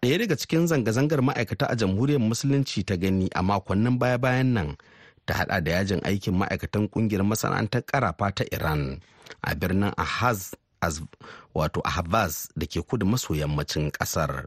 Ɗaya 0.02 0.18
daga 0.18 0.36
cikin 0.38 0.66
zanga-zangar 0.70 1.18
ma'aikata 1.26 1.66
a 1.66 1.74
jamhuriyar 1.74 2.22
musulunci 2.22 2.86
ta 2.86 2.94
gani 2.94 3.26
a 3.34 3.42
makonnin 3.42 3.98
baya-bayan 3.98 4.54
nan 4.54 4.76
ta 5.26 5.34
hada 5.34 5.58
da 5.60 5.70
yajin 5.82 5.98
aikin 6.06 6.38
ma'aikatan 6.38 6.86
ƙungiyar 6.86 7.26
masana'antar 7.26 7.82
karafa 7.82 8.30
ta 8.30 8.44
iran 8.54 9.00
a 9.42 9.54
birnin 9.58 9.90
ahaz 9.98 10.54
wato 11.54 11.80
ahvaz 11.84 12.48
da 12.56 12.66
ke 12.66 12.80
kudu 12.82 13.06
maso 13.06 13.34
yammacin 13.34 13.90
ƙasar 13.90 14.46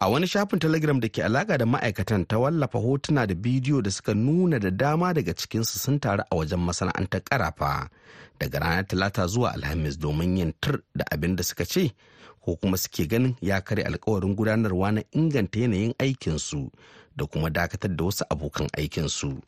a 0.00 0.08
wani 0.08 0.26
shafin 0.26 0.58
telegram 0.58 1.00
da 1.00 1.08
ke 1.08 1.24
alaka 1.24 1.58
da 1.58 1.66
ma'aikatan 1.66 2.24
ta 2.28 2.38
wallafa 2.38 2.78
hotuna 2.78 3.26
da 3.26 3.34
bidiyo 3.34 3.82
da 3.82 3.90
suka 3.90 4.14
nuna 4.14 4.58
da 4.58 4.70
dama 4.70 5.12
daga 5.14 5.34
cikinsu 5.34 5.78
sun 5.78 6.00
taru 6.00 6.22
a 6.30 6.34
wajen 6.36 6.58
masana'antar 6.60 7.20
karafa 7.28 7.88
daga 8.40 8.58
ranar 8.58 8.86
talata 8.88 9.26
zuwa 9.26 9.52
alhamis 9.54 9.98
domin 9.98 10.36
yin 10.38 10.52
tur 10.60 10.80
da 10.96 11.04
abin 11.12 11.36
da 11.36 11.42
suka 11.44 11.64
ce 11.64 11.92
ko 12.44 12.56
kuma 12.56 12.76
suke 12.76 13.06
ganin 13.06 13.34
ya 13.40 13.60
kare 13.60 13.82
alkawarin 13.84 14.34
gudanarwa 14.36 14.92
na 14.92 15.02
inganta 15.12 15.60
yanayin 15.60 15.94
aikinsu 15.98 16.70
da 17.16 17.26
kuma 17.26 17.50
dakatar 17.50 17.92
da 17.96 18.04
wasu 18.04 18.24
abokan 18.30 18.68
aikinsu. 18.78 19.40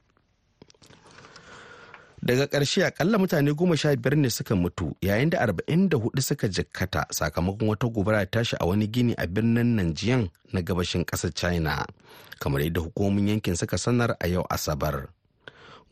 Daga 2.22 2.46
ƙarshe 2.46 2.84
akalla 2.86 3.18
mutane 3.18 3.50
goma 3.54 3.76
sha 3.76 3.96
biyar 3.96 4.16
ne 4.16 4.30
suka 4.30 4.54
mutu 4.54 4.94
yayin 5.02 5.30
da 5.30 5.38
arba'in 5.40 5.88
da 5.88 5.98
huɗu 5.98 6.22
suka 6.22 6.48
jikkata 6.48 7.06
sakamakon 7.10 7.68
wata 7.68 7.88
gobara 7.90 8.26
tashi 8.26 8.56
a 8.60 8.66
wani 8.66 8.86
gini 8.86 9.14
a 9.18 9.26
birnin 9.26 9.74
nanjiyan 9.76 10.30
na 10.52 10.60
gabashin 10.62 11.04
ƙasar 11.04 11.34
china 11.34 11.84
kamar 12.38 12.60
yadda 12.62 12.80
hukumomin 12.80 13.28
yankin 13.28 13.56
suka 13.56 13.74
sanar 13.78 14.14
a 14.20 14.28
yau 14.28 14.46
asabar 14.50 15.08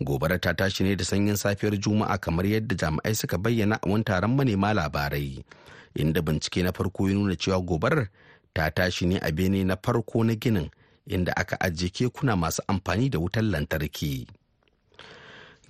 gobara 0.00 0.38
ta 0.38 0.52
tashi 0.54 0.84
ne 0.84 0.94
da 0.96 1.02
sanyin 1.04 1.34
safiyar 1.36 1.74
juma'a 1.80 2.18
kamar 2.22 2.46
yadda 2.46 2.76
jami'ai 2.78 3.14
suka 3.14 3.34
bayyana 3.38 3.78
a 3.82 3.88
wani 3.90 4.04
taron 4.04 4.36
manema 4.36 4.70
labarai 4.74 5.42
inda 5.98 6.22
bincike 6.22 6.62
na 6.62 6.70
farko 6.72 7.08
ya 7.08 7.14
nuna 7.14 7.34
cewa 7.36 7.58
gobarar 7.60 8.06
ta 8.54 8.70
tashi 8.70 9.06
ne 9.06 9.18
a 9.18 9.32
bene 9.32 9.64
na 9.66 9.74
farko 9.76 10.22
na 10.24 10.34
ginin 10.38 10.70
inda 11.10 11.34
aka 11.36 11.56
ajiye 11.60 11.90
kekuna 11.90 12.36
masu 12.38 12.62
amfani 12.70 13.10
da 13.10 13.18
wutar 13.18 13.42
lantarki. 13.42 14.26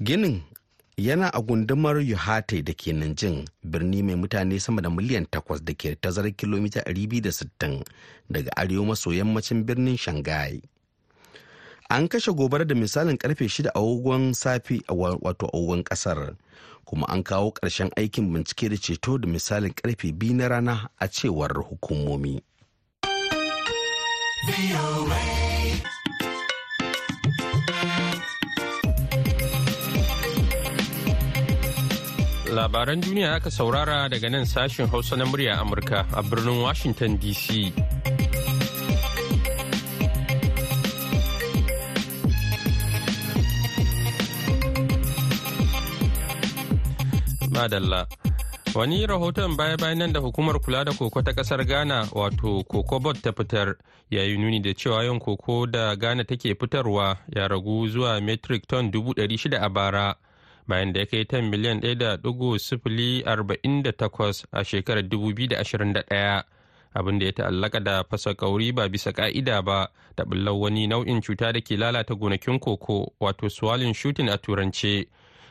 ginin 0.01 0.41
yana 1.01 1.33
a 1.33 1.41
gundumar 1.41 1.97
yuhate 2.05 2.61
da 2.63 2.73
ke 2.77 2.93
Nanjing 2.93 3.49
birni 3.65 4.03
mai 4.03 4.15
mutane 4.15 4.61
sama 4.61 4.83
da 4.83 4.91
miliyan 4.91 5.25
takwas 5.33 5.65
da 5.65 5.73
ke 5.75 5.97
tazarar 6.01 6.33
kilomita 6.37 6.81
260 6.85 7.85
daga 8.31 8.51
arewa 8.57 8.87
maso 8.93 9.11
yammacin 9.13 9.65
birnin 9.65 9.97
shanghai 9.97 10.61
an 11.91 12.09
kashe 12.09 12.33
gobarar 12.33 12.67
da 12.67 12.75
misalin 12.75 13.17
ƙarfe 13.17 13.49
6 13.49 13.67
a 13.69 13.73
agogon 13.79 14.35
safi 14.35 14.83
wato 15.25 15.47
agogon 15.49 15.83
ƙasar 15.85 16.37
kuma 16.85 17.07
an 17.09 17.23
kawo 17.25 17.53
ƙarshen 17.57 17.91
aikin 17.97 18.29
bincike 18.33 18.69
da 18.69 18.77
ceto 18.77 19.19
da 19.19 19.29
misalin 19.29 19.73
ƙarfe 19.73 20.13
2 20.13 20.35
na 20.37 20.49
rana 20.49 20.91
a 21.01 21.09
cewar 21.09 21.53
hukumomi. 21.65 22.43
Labaran 32.51 32.99
duniya 33.01 33.35
aka 33.39 33.47
saurara 33.51 34.11
daga 34.11 34.27
nan 34.31 34.43
sashen 34.43 34.91
Hausa 34.91 35.15
na 35.17 35.25
murya 35.25 35.55
Amurka 35.63 36.03
a 36.13 36.21
birnin 36.23 36.61
Washington 36.61 37.17
DC. 37.17 37.71
Madalla. 47.55 48.07
Wani 48.75 49.07
rahoton 49.07 49.55
baya-bayan 49.57 49.99
nan 49.99 50.13
da 50.13 50.19
hukumar 50.21 50.59
kula 50.59 50.85
da 50.85 50.93
koko 50.93 51.23
ta 51.23 51.31
ƙasar 51.33 51.63
Ghana 51.67 52.09
wato 52.13 52.65
Kokobot 52.67 53.23
ta 53.23 53.31
fitar 53.33 53.77
ya 54.11 54.23
yi 54.23 54.37
nuni 54.37 54.59
da 54.59 54.75
cewa 54.75 55.05
yin 55.05 55.21
koko 55.21 55.67
da 55.67 55.95
Ghana 55.95 56.25
take 56.25 56.55
fitarwa 56.59 57.17
ya 57.31 57.47
ragu 57.49 57.87
zuwa 57.89 58.21
metric 58.21 58.67
ton 58.67 58.91
600 58.91 59.55
a 59.55 59.69
bara. 59.71 60.17
Bayan 60.71 60.93
da 60.95 61.01
ya 61.03 61.07
kai 61.07 61.25
tan 61.27 61.51
miliyan 61.51 61.81
1.048 61.83 64.45
a 64.55 64.63
shekarar 64.65 65.03
2021 65.03 66.43
abin 66.95 67.19
da 67.19 67.27
ya 67.27 67.33
ta'allaka 67.33 67.81
da 67.83 68.05
fasa 68.07 68.35
kauri 68.35 68.71
ba 68.73 68.87
bisa 68.89 69.11
ka'ida 69.13 69.63
ba 69.63 69.89
da 70.17 70.25
bullar 70.25 70.55
wani 70.55 70.87
nau'in 70.87 71.21
cuta 71.23 71.53
da 71.53 71.61
ke 71.61 71.75
lalata 71.77 72.15
gonakin 72.15 72.59
koko 72.63 73.13
wato 73.21 73.49
swallowing 73.51 73.95
shooting 73.95 74.29
a 74.31 74.39
turance 74.39 75.07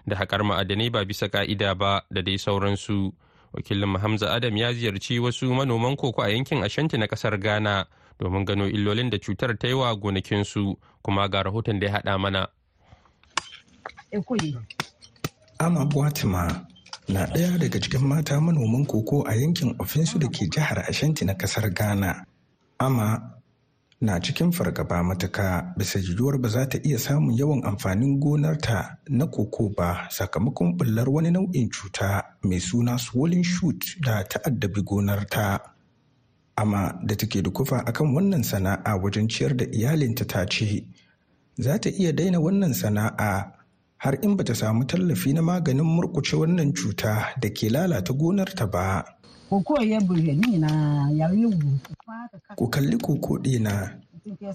da 0.08 0.16
haƙar 0.16 0.44
ma'adanai 0.44 0.90
ba 0.92 1.04
bisa 1.06 1.28
ka'ida 1.30 1.76
ba 1.76 2.02
da 2.12 2.22
dai 2.22 2.38
sauransu. 2.38 3.12
Wakilin 3.54 3.98
hamza 3.98 4.30
adam 4.34 4.58
ya 4.58 4.74
ziyarci 4.74 5.20
wasu 5.20 5.54
manoman 5.54 5.96
koko 5.98 6.22
a 6.22 6.30
yankin 6.30 6.64
ashanti 6.64 6.98
na 6.98 7.08
ƙasar 7.08 7.40
ghana 7.42 7.86
domin 8.20 8.46
gano 8.46 8.66
illolin 8.70 9.10
da 9.10 9.18
cutar 9.18 9.58
ta 9.58 9.68
yi 9.68 9.74
wa 9.74 9.96
gonakinsu 9.96 10.78
kuma 11.02 11.28
ga 11.30 11.42
rahoton 11.44 11.80
da 11.80 11.88
ya 11.88 11.94
haɗa 11.94 12.18
mana. 12.20 12.48
Ama 15.60 15.86
Buatima 15.86 16.66
na 17.08 17.26
ɗaya 17.26 17.58
daga 17.58 17.80
cikin 17.80 18.02
mata 18.08 18.40
manoman 18.42 18.86
koko 18.86 19.24
a 19.28 19.36
yankin 19.36 19.76
Ofinsu 19.80 20.20
da 20.20 20.28
ke 20.28 20.48
jihar 20.50 20.86
Ashanti 20.88 21.26
na 21.26 21.34
ƙasar 21.34 21.74
Ghana. 21.74 22.24
Ama 22.80 23.20
na 24.02 24.20
cikin 24.20 24.52
fargaba 24.54 25.04
matuka 25.04 25.74
bisa 25.78 26.00
jiduwar 26.00 26.40
ba 26.42 26.48
za 26.50 26.66
ta 26.66 26.78
iya 26.84 26.98
samun 26.98 27.36
yawan 27.36 27.64
amfanin 27.66 28.20
gonarta 28.20 28.98
na 29.10 29.26
koko 29.28 29.70
ba 29.76 30.08
sakamakon 30.10 30.78
bullar 30.78 31.10
wani 31.10 31.32
nau'in 31.32 31.70
cuta 31.70 32.24
mai 32.44 32.60
suna 32.60 32.98
swollen 32.98 33.44
shoot 33.44 33.84
da 34.02 34.24
ta'addabi 34.24 34.82
gonarta. 34.84 35.60
Ama 36.56 37.00
da 37.04 37.16
take 37.16 37.42
da 37.44 37.50
kufa 37.52 37.84
akan 37.86 38.16
wannan 38.16 38.44
sana'a 38.48 38.96
wajen 38.96 39.28
ciyar 39.28 39.58
da 39.58 39.66
iyalinta 39.66 40.24
ta 40.28 40.46
ce, 40.46 40.88
za 41.60 41.78
ta 41.80 41.90
iya 41.90 42.14
daina 42.16 42.40
wannan 42.40 42.72
sana'a 42.74 43.59
har 44.00 44.16
in 44.26 44.36
bata 44.38 44.56
samu 44.56 44.84
tallafi 44.88 45.34
na 45.34 45.42
maganin 45.42 45.84
murkuce 45.86 46.36
wannan 46.40 46.74
cuta 46.74 47.36
da 47.40 47.50
ke 47.50 47.70
lalata 47.70 48.14
gonarta 48.14 48.66
ba. 48.72 49.04
Ku 52.56 52.68
kalli 52.70 52.98
koko 52.98 53.38
ɗina 53.38 54.00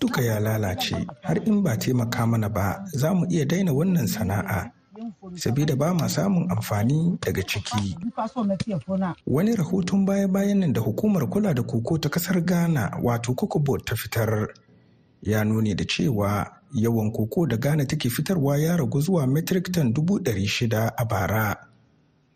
duka 0.01 0.23
ya 0.23 0.41
lalace 0.41 0.97
har 1.23 1.39
in 1.49 1.63
ba 1.63 1.77
taimaka 1.77 2.27
mana 2.27 2.49
ba 2.49 2.85
za 2.93 3.15
mu 3.15 3.27
iya 3.31 3.45
daina 3.45 3.73
wannan 3.73 4.07
sana'a. 4.07 4.71
sabida 5.37 5.75
ba 5.77 5.91
ma 5.95 6.07
samun 6.09 6.47
amfani 6.51 7.19
daga 7.21 7.43
ciki. 7.43 7.97
Wani 9.27 9.53
rahoton 9.57 10.07
baya-bayan 10.07 10.59
nan 10.61 10.73
da 10.73 10.81
hukumar 10.81 11.27
kula 11.29 11.55
da 11.55 11.63
koko 11.63 11.99
ta 11.99 12.09
ƙasar 12.09 12.41
Ghana 12.47 12.99
wato 13.03 13.35
Kokobot 13.35 13.85
ta 13.85 13.95
fitar 13.97 14.49
ya 15.23 15.43
nuni 15.45 15.75
da 15.75 15.85
cewa 15.85 16.47
yawan 16.75 17.13
koko 17.13 17.47
da 17.47 17.57
Ghana 17.57 17.87
take 17.87 18.11
fitarwa 18.11 18.59
ya 18.59 18.77
ragu 18.77 19.01
zuwa 19.01 19.27
metric 19.27 19.73
ton 19.73 19.93
dubu 19.93 20.19
ɗari 20.19 20.47
shida 20.47 20.93
a 20.97 21.05
bara. 21.05 21.57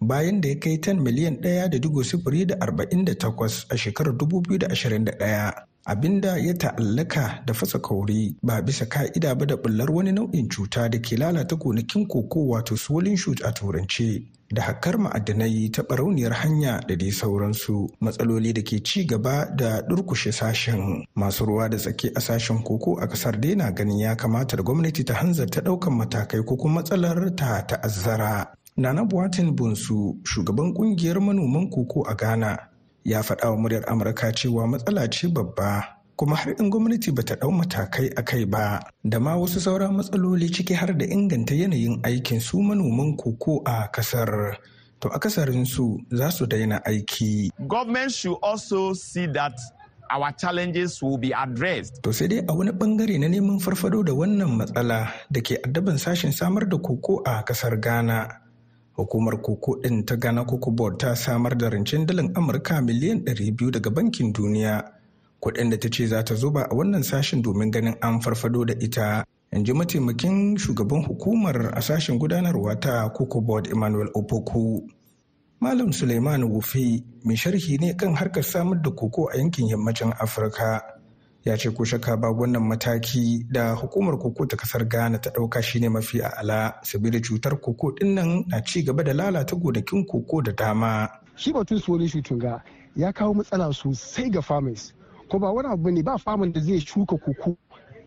Bayan 0.00 0.40
da 0.40 0.49
ya 0.49 0.54
kai 0.61 0.78
tan 0.78 1.00
miliyan 1.00 1.37
ɗaya 1.42 1.68
da 1.71 1.78
ɗigo 1.78 2.04
sifiri 2.04 2.47
da 2.47 2.54
arba'in 2.61 3.04
da 3.04 3.14
takwas 3.14 3.66
a 3.71 3.76
shekarar 3.76 4.16
dubu 4.16 4.40
biyu 4.40 4.59
da 4.59 4.66
ashirin 4.71 5.04
da 5.04 5.12
ɗaya. 5.12 5.52
Abinda 5.88 6.37
ya 6.37 6.54
ta'allaka 6.54 7.42
da 7.47 7.54
fasa 7.54 7.78
kauri 7.80 8.37
ba 8.42 8.61
bisa 8.62 8.85
ka'ida 8.87 9.35
ba 9.35 9.47
da 9.47 9.57
bullar 9.57 9.90
wani 9.90 10.12
nau'in 10.12 10.49
cuta 10.49 10.88
da 10.88 10.99
ke 11.00 11.16
lalata 11.16 11.57
gonakin 11.57 12.07
koko 12.07 12.47
wato 12.52 12.76
swollen 12.76 13.16
shoot 13.16 13.40
a 13.45 13.52
turance. 13.52 14.21
da 14.50 14.62
hakkar 14.64 14.97
ma'adanai 14.99 15.68
ta 15.73 15.83
barauniyar 15.88 16.33
hanya 16.33 16.80
da 16.88 16.97
dai 16.97 17.12
sauransu 17.12 17.88
matsaloli 18.00 18.52
da 18.52 18.62
ke 18.62 18.80
ci 18.83 19.04
gaba 19.04 19.45
da 19.57 19.83
durkushe 19.83 20.33
sashen 20.33 21.04
masu 21.14 21.45
ruwa 21.45 21.68
da 21.68 21.76
tsaki 21.76 22.09
a 22.16 22.21
sashen 22.21 22.62
koko 22.64 22.97
a 23.00 23.07
ƙasar 23.09 23.40
dai 23.40 23.54
na 23.54 23.71
ganin 23.71 23.99
ya 23.99 24.16
kamata 24.16 24.57
da 24.57 24.62
gwamnati 24.62 25.04
ta 25.04 25.14
hanzarta 25.14 25.61
ɗaukan 25.61 25.92
matakai 25.97 26.40
ko 26.45 26.57
kuma 26.57 26.75
matsalar 26.80 27.37
ta 27.37 27.61
ta'azzara 27.66 28.47
nana 28.76 29.04
buwatin 29.04 29.52
bunsu 29.57 30.16
shugaban 30.25 30.73
ƙungiyar 30.75 31.21
manoman 31.21 31.68
koko 31.71 32.02
a 32.09 32.14
ghana 32.14 32.59
ya 33.09 33.23
faɗa 33.25 33.50
wa 33.50 33.57
muryar 33.57 33.85
amurka 33.88 34.29
cewa 34.33 34.69
matsala 34.69 35.09
ce 35.09 35.29
babba 35.33 35.97
kuma 36.17 36.37
har 36.37 36.53
in 36.61 36.69
gwamnati 36.71 37.11
bata 37.17 37.35
ɗau 37.41 37.50
matakai 37.50 38.12
a 38.17 38.23
kai 38.23 38.45
ba 38.45 38.81
da 39.05 39.19
ma 39.19 39.33
wasu 39.41 39.61
sauran 39.61 39.97
matsaloli 39.97 40.53
ciki 40.53 40.75
har 40.77 40.93
da 40.93 41.07
inganta 41.07 41.55
yanayin 41.55 42.00
aikin 42.05 42.41
su 42.41 42.61
manoman 42.61 43.17
koko 43.17 43.62
a 43.65 43.88
ƙasar 43.93 44.57
to 45.00 45.09
akasarinsu 45.09 45.99
za 46.11 46.31
su 46.31 46.47
daina 46.47 46.83
aiki. 46.85 47.50
Government 47.67 48.11
should 48.12 48.37
also 48.43 48.93
see 48.93 49.27
that 49.27 49.55
our 50.11 50.33
challenges 50.33 51.00
will 51.03 51.17
be 51.19 51.31
addressed. 51.33 52.03
To 52.03 52.12
sai 52.12 52.27
dai 52.29 52.43
a 52.49 52.53
wani 52.53 52.73
ɓangare 52.73 53.17
na 53.21 53.29
neman 53.29 53.61
farfado 53.62 54.03
da 54.05 54.12
wannan 54.12 54.59
matsala 54.59 55.09
da 55.31 55.41
ke 55.41 55.57
addaban 55.65 55.97
sashen 56.03 56.33
samar 56.35 56.67
da 56.69 56.77
koko 56.79 57.23
a 57.25 57.41
ƙasar 57.47 57.81
Ghana. 57.81 58.29
Hukumar 58.99 59.38
koko 59.43 59.78
ɗin 59.83 60.05
ta 60.07 60.17
Ghana 60.17 60.45
Cocoa 60.45 60.73
Board 60.75 60.99
ta 60.99 61.14
samar 61.14 61.55
da 61.57 61.69
rancen 61.71 62.05
dalar 62.07 62.26
Amurka 62.35 62.83
miliyan 62.83 63.23
200 63.25 63.71
daga 63.71 63.90
bankin 63.90 64.33
duniya. 64.33 64.83
Kuɗin 65.40 65.71
da 65.71 65.76
ta 65.78 65.88
ce 65.88 66.07
za 66.07 66.23
ta 66.25 66.35
zuba 66.35 66.62
a 66.67 66.75
wannan 66.75 67.02
sashen 67.05 67.40
domin 67.43 67.71
ganin 67.71 67.95
an 68.02 68.21
farfado 68.21 68.64
da 68.67 68.75
ita. 68.75 69.25
In 69.52 69.64
ji 69.64 69.73
mataimakin 69.73 70.59
shugaban 70.59 71.07
hukumar 71.07 71.71
a 71.78 71.81
sashen 71.81 72.19
gudanarwa 72.19 72.75
ta 72.81 73.09
Cocoa 73.11 73.40
Board 73.40 73.69
Emmanuel 73.71 74.11
Opoku. 74.17 74.83
Malam 75.61 75.93
Suleiman 75.93 76.43
Wufi 76.50 77.02
mai 77.25 77.37
sharhi 77.37 77.78
ne 77.81 77.95
kan 77.95 78.14
harkar 78.17 78.43
samar 78.43 78.83
da 78.83 78.90
koko 78.90 79.28
a 79.33 79.37
yankin 79.38 79.69
yammacin 79.69 80.11
Afirka. 80.19 80.98
Ya 81.45 81.57
ce 81.57 81.71
ko 81.71 81.85
shaka 81.85 82.16
ba 82.16 82.30
wannan 82.30 82.62
mataki 82.62 83.47
da 83.50 83.75
hukumar 83.75 84.18
koko 84.18 84.47
ta 84.47 84.57
ƙasar 84.57 84.88
Ghana 84.88 85.18
ta 85.21 85.30
ɗauka 85.30 85.62
shine 85.62 85.88
mafi 85.88 86.21
a'ala 86.21 86.80
saboda 86.83 87.21
cutar 87.21 87.61
koko 87.61 87.92
ɗin 87.95 88.14
nan 88.14 88.45
na 88.49 88.61
ci 88.62 88.83
gaba 88.85 89.02
da 89.04 89.12
lalata 89.12 89.57
gonakin 89.57 90.04
koko 90.07 90.42
da 90.42 90.52
dama. 90.52 91.09
Shi 91.37 91.52
batun 91.52 91.78
suwani 91.78 92.09
shutun 92.09 92.38
ga 92.38 92.62
ya 92.97 93.12
kawo 93.12 93.35
matsala 93.35 93.73
sosai 93.73 94.30
ga 94.30 94.40
farmers. 94.42 94.92
Ko 95.30 95.38
ba 95.38 95.52
wani 95.52 95.68
abu 95.68 95.90
ne 95.90 96.02
ba 96.02 96.18
faman 96.18 96.52
da 96.52 96.61
zai 96.61 96.80
shuka 96.80 97.16
koko 97.16 97.57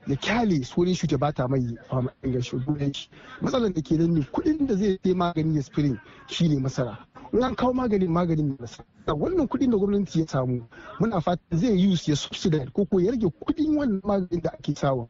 ya 0.08 0.16
ƙyale 0.16 0.64
suwani 0.66 0.96
shuta 0.96 1.18
ba 1.18 1.32
ta 1.32 1.48
mai 1.48 1.60
ingancin 2.24 2.94
shi. 2.94 3.10
Matsalar 3.42 3.74
da 3.74 3.82
ke 3.82 3.98
nan 3.98 4.14
ne 4.14 4.22
kuɗin 4.22 4.68
da 4.68 4.76
zai 4.76 5.00
magani 5.16 5.56
ya 5.56 5.62
spirin 5.62 6.00
shine 6.28 6.60
masara. 6.62 6.98
In 7.34 7.44
an 7.44 7.56
kawo 7.56 7.74
maganin 7.74 8.10
maganin 8.10 8.58
da 9.06 9.14
wannan 9.14 9.48
kuɗin 9.48 9.72
da 9.72 9.78
gwamnati 9.78 10.20
ya 10.20 10.28
samu 10.28 10.68
muna 11.00 11.22
fatan 11.22 11.60
zai 11.60 11.88
use 11.92 12.12
ya 12.12 12.16
subsidize 12.16 12.70
ko 12.74 12.86
ko 12.86 13.00
ya 13.00 13.12
rage 13.12 13.28
kuɗin 13.28 13.76
wannan 13.78 14.02
maganin 14.04 14.42
da 14.42 14.50
ake 14.54 14.76
sawa. 14.76 15.08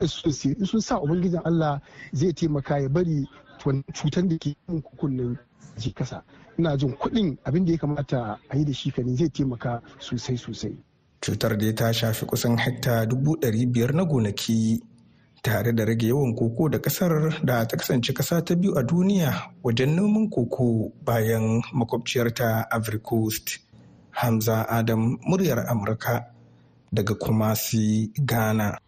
In 0.00 0.66
sun 0.66 0.80
sa 0.80 1.00
ubangijin 1.00 1.40
Allah 1.44 1.80
zai 2.12 2.32
taimaka 2.32 2.78
ya 2.78 2.88
bari 2.88 3.26
cutar 3.58 4.28
da 4.28 4.36
ke 4.38 4.54
yin 4.68 4.82
kukunan 4.82 5.38
ji 5.78 5.92
kasa 5.92 6.22
ina 6.58 6.76
jin 6.76 6.92
kuɗin 6.96 7.36
abin 7.44 7.64
da 7.64 7.72
ya 7.72 7.78
kamata 7.78 8.38
a 8.48 8.56
yi 8.58 8.64
da 8.64 8.72
shi 8.72 8.90
kane 8.90 9.16
zai 9.16 9.28
taimaka 9.28 9.82
sosai 9.98 10.36
sosai. 10.36 10.76
Cutar 11.20 11.56
da 11.58 11.72
ta 11.74 11.92
shafi 11.92 12.26
kusan 12.26 12.56
hekta 12.58 13.06
dubu 13.06 13.36
ɗari 13.40 13.66
biyar 13.72 13.94
na 13.94 14.04
gonaki. 14.04 14.80
Tare 15.44 15.72
da 15.76 15.84
rage 15.84 16.06
yawan 16.08 16.34
koko 16.34 16.68
da 16.68 16.78
ƙasar 16.78 17.44
da 17.44 17.64
ta 17.68 17.76
kasance 17.76 18.12
kasa 18.16 18.40
ta 18.44 18.54
biyu 18.56 18.72
a 18.78 18.82
duniya 18.82 19.52
wajen 19.62 19.92
noman 19.96 20.30
koko 20.32 20.88
bayan 21.04 21.60
makwabciyarta 21.72 22.64
Ivory 22.72 22.98
Coast. 23.04 23.58
Hamza 24.14 24.64
Adam 24.70 25.18
muryar 25.28 25.66
Amurka 25.68 26.24
daga 26.94 27.14
Kumasi, 27.14 28.08
Ghana. 28.24 28.78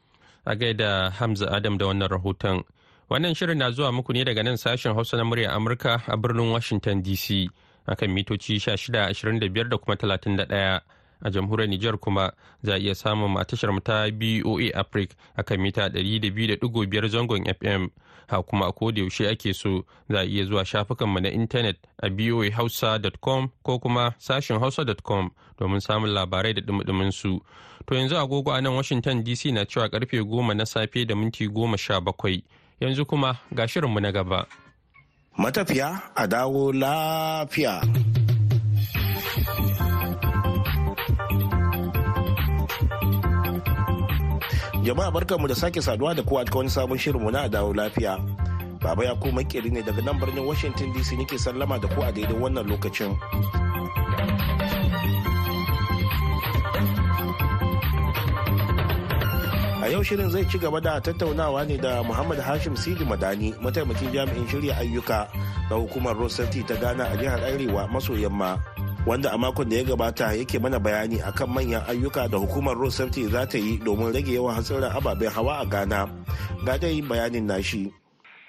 A 0.46 0.56
gaida 0.56 1.10
Hamza 1.12 1.50
Adam 1.52 1.76
da 1.78 1.86
wannan 1.86 2.08
rahoton. 2.08 2.62
Wannan 3.10 3.34
shirin 3.36 3.58
na 3.58 3.70
zuwa 3.70 3.92
muku 3.92 4.12
ne 4.14 4.24
daga 4.24 4.42
nan 4.42 4.56
sashen 4.56 4.94
Hausa 4.94 5.16
na 5.16 5.24
muryar 5.24 5.52
Amurka 5.52 6.00
a 6.08 6.16
birnin 6.16 6.50
Washington 6.50 7.02
DC 7.02 7.48
akan 7.86 8.10
mitoci 8.16 8.56
1625 8.56 9.68
da 9.68 9.76
kuma 9.78 9.96
31. 9.96 10.80
A 11.26 11.30
jamhuriyar 11.30 11.68
Nijar 11.68 11.98
kuma 11.98 12.32
za 12.62 12.74
a 12.74 12.78
iya 12.78 12.94
samun 12.94 13.34
tashar 13.44 13.70
ta 13.84 14.10
BOA 14.10 14.70
Africa 14.74 15.14
a 15.36 15.42
kan 15.42 15.60
mita 15.60 15.88
200.5 15.88 17.08
zangon 17.08 17.44
FM. 17.44 17.88
Ha 18.28 18.42
kuma 18.42 18.66
a 18.68 18.72
koda 18.72 19.00
yaushe 19.00 19.28
ake 19.28 19.54
so 19.54 19.84
za 20.10 20.20
a 20.20 20.24
iya 20.24 20.44
zuwa 20.44 20.64
shafukanmu 20.64 21.20
na 21.20 21.28
intanet 21.30 21.76
a 22.02 22.08
boahausa.com 22.10 23.48
ko 23.62 23.78
kuma 23.78 24.14
sashin 24.18 24.58
hausa.com 24.58 25.30
domin 25.58 25.80
samun 25.80 26.10
labarai 26.10 26.54
da 26.54 26.60
dumudumin 26.60 27.10
su. 27.12 27.40
To 27.86 27.94
yanzu 27.94 28.16
agogo 28.16 28.52
a 28.52 28.60
nan 28.62 28.74
Washington 28.74 29.22
DC 29.24 29.52
na 29.52 29.64
cewa 29.64 29.88
ƙarfe 29.88 30.22
goma 30.24 30.54
na 30.54 30.64
safe 30.64 31.04
da 31.06 31.14
minti 31.14 31.48
goma 31.48 31.76
sha 31.78 32.00
bakwai. 32.00 32.42
Yanzu 32.80 33.04
kuma 33.06 33.38
ga 33.54 33.66
shirinmu 33.68 34.00
na 34.00 34.12
gaba. 34.12 34.46
Matafiya 35.38 36.02
a 36.16 36.26
dawo 36.28 36.72
lafiya. 36.72 37.82
Jama'a 44.86 45.10
barkanmu 45.10 45.48
da 45.48 45.54
sake 45.54 45.82
saduwa 45.82 46.14
da 46.14 46.22
kowa 46.22 46.44
cikin 46.44 46.58
wani 46.58 46.70
sabon 46.70 46.98
shirinmu 46.98 47.30
na 47.30 47.48
dawo 47.48 47.74
lafiya. 47.74 48.18
Baba 48.82 49.04
ya 49.04 49.14
ko 49.18 49.32
makeri 49.32 49.70
ne 49.70 49.82
daga 49.82 49.98
nan 50.02 50.14
birnin 50.20 50.46
Washington 50.46 50.92
DC 50.94 51.18
nake 51.18 51.38
sallama 51.38 51.78
da 51.82 51.88
ku 51.88 52.02
a 52.02 52.12
daidai 52.12 52.38
wannan 52.38 52.62
lokacin. 52.70 53.10
A 59.82 59.90
yau 59.90 60.02
shirin 60.06 60.30
zai 60.30 60.44
ci 60.46 60.58
gaba 60.58 60.80
da 60.80 61.00
tattaunawa 61.00 61.66
ne 61.66 61.76
da 61.78 62.02
Muhammad 62.04 62.38
Hashim 62.38 62.78
Sidi 62.78 63.02
Madani, 63.04 63.58
mataimakin 63.58 64.12
jami'in 64.14 64.46
shirya 64.46 64.78
ayyuka 64.78 65.26
na 65.68 65.76
hukumar 65.82 66.14
Rosati 66.14 66.62
ta 66.62 66.74
Ghana 66.78 67.10
a 67.10 67.16
jihar 67.18 67.42
Arewa 67.42 67.90
maso 67.90 68.14
yamma. 68.14 68.54
Wanda 69.06 69.30
a 69.32 69.38
makon 69.38 69.68
da 69.68 69.76
ya 69.76 69.84
gabata 69.84 70.32
yake 70.34 70.58
mana 70.58 70.78
bayani 70.80 71.22
akan 71.22 71.48
manyan 71.50 71.82
ayyuka 71.88 72.28
da 72.28 72.38
hukumar 72.38 72.74
road 72.76 72.90
safety 72.92 73.26
za 73.30 73.46
ta 73.46 73.58
yi 73.58 73.78
domin 73.78 74.12
rage 74.12 74.34
yawan 74.34 74.54
hatsarin 74.58 74.90
ababen 74.90 75.30
hawa 75.30 75.62
a 75.62 75.66
ghana. 75.66 76.10
Ga 76.66 76.76
dai 76.78 77.00
bayanin 77.02 77.46
nashi. 77.46 77.92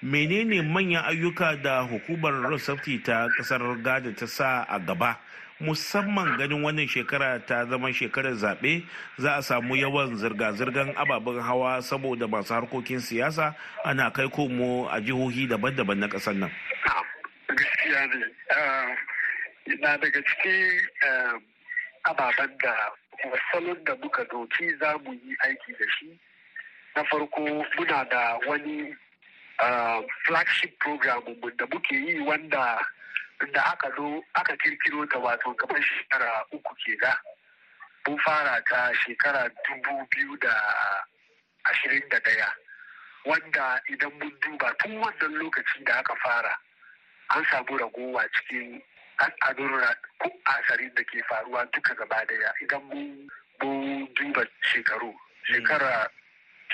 Menene 0.02 0.62
manyan 0.66 1.04
ayyuka 1.06 1.62
da 1.62 1.86
hukumar 1.86 2.34
road 2.42 2.58
safety 2.60 2.98
ta 2.98 3.28
ƙasar 3.38 3.62
ghana 3.84 4.10
ta 4.18 4.26
sa 4.26 4.66
a 4.68 4.80
gaba? 4.80 5.16
Musamman 5.62 6.34
ganin 6.38 6.62
wannan 6.62 6.88
shekara 6.90 7.38
ta 7.46 7.64
zama 7.70 7.92
shekarar 7.94 8.34
zaɓe 8.34 8.82
za 9.18 9.38
a 9.38 9.42
samu 9.42 9.74
yawan 9.78 10.14
zirga-zirgar 10.18 10.90
ababen 10.98 11.38
hawa 11.40 11.82
saboda 11.82 12.26
masu 12.26 12.54
harkokin 12.54 12.98
siyasa 13.00 13.54
ana 13.84 14.10
kai 14.10 14.26
komo 14.26 14.86
a 14.90 14.98
jihohi 15.00 15.46
daban-daban 15.48 15.98
na 16.02 16.08
ƙasar 16.08 16.34
nan. 16.34 16.50
gaskiya 17.48 18.06
ne. 18.10 18.26
Na 19.80 19.96
daga 19.96 20.22
cikin 20.22 20.80
ababen 22.04 22.56
da 22.58 22.90
salon 23.52 23.84
da 23.84 23.94
muka 23.96 24.24
doki 24.24 24.76
za 24.80 24.98
mu 24.98 25.12
yi 25.12 25.36
aiki 25.44 25.72
da 25.78 25.84
shi. 25.98 26.18
Na 26.96 27.04
farko 27.04 27.40
muna 27.76 28.04
da 28.10 28.38
wani 28.46 28.94
flagship 30.26 30.78
program 30.78 31.22
da 31.56 31.66
muke 31.66 31.92
yi 31.94 32.20
wanda 32.20 32.78
da 33.52 33.62
aka 33.72 33.90
zo 33.96 34.22
aka 34.34 34.56
kirkiro 34.56 35.06
ta 35.08 35.18
wato 35.18 35.54
kamar 35.54 35.82
shekara 35.82 36.44
uku 36.52 36.74
ke 36.74 36.96
ga 37.00 37.14
mun 38.06 38.18
fara 38.18 38.62
ta 38.70 38.92
shekara 38.94 39.48
dubu 39.64 40.06
biyu 40.10 40.36
da 40.40 40.52
ashirin 41.70 42.02
da 42.10 42.18
ɗaya 42.20 42.48
wanda 43.24 43.80
idan 43.90 44.12
mun 44.18 44.32
duba 44.40 44.74
tun 44.78 44.98
wannan 44.98 45.32
lokaci 45.38 45.84
da 45.84 45.94
aka 45.98 46.14
fara 46.16 46.54
an 47.30 47.44
samu 47.50 47.78
ragowa 47.78 48.24
cikin 48.34 48.82
al'adun 49.18 49.72
asarin 50.44 50.94
da 50.94 51.02
ke 51.04 51.22
faruwa 51.28 51.66
duka 51.72 51.94
gaba 51.94 52.24
ɗaya. 52.26 52.52
Idan 52.62 52.82
mun 52.88 53.28
duba 54.14 54.44
shekaru 54.62 55.14
shekara 55.44 56.08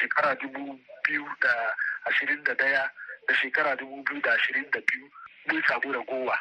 shekara 0.01 0.35
dubu 0.41 0.79
biyu 1.05 1.25
da 1.41 1.75
ashirin 2.07 2.43
da 2.45 2.55
ɗaya 2.55 2.91
da 3.29 3.35
shekara 3.35 3.77
dubu 3.77 4.03
biyu 4.05 4.21
da 4.23 4.33
ashirin 4.35 4.71
da 4.71 4.81
biyu 4.81 5.09
mun 5.49 5.63
samu 5.69 5.93
ragowa. 5.93 6.39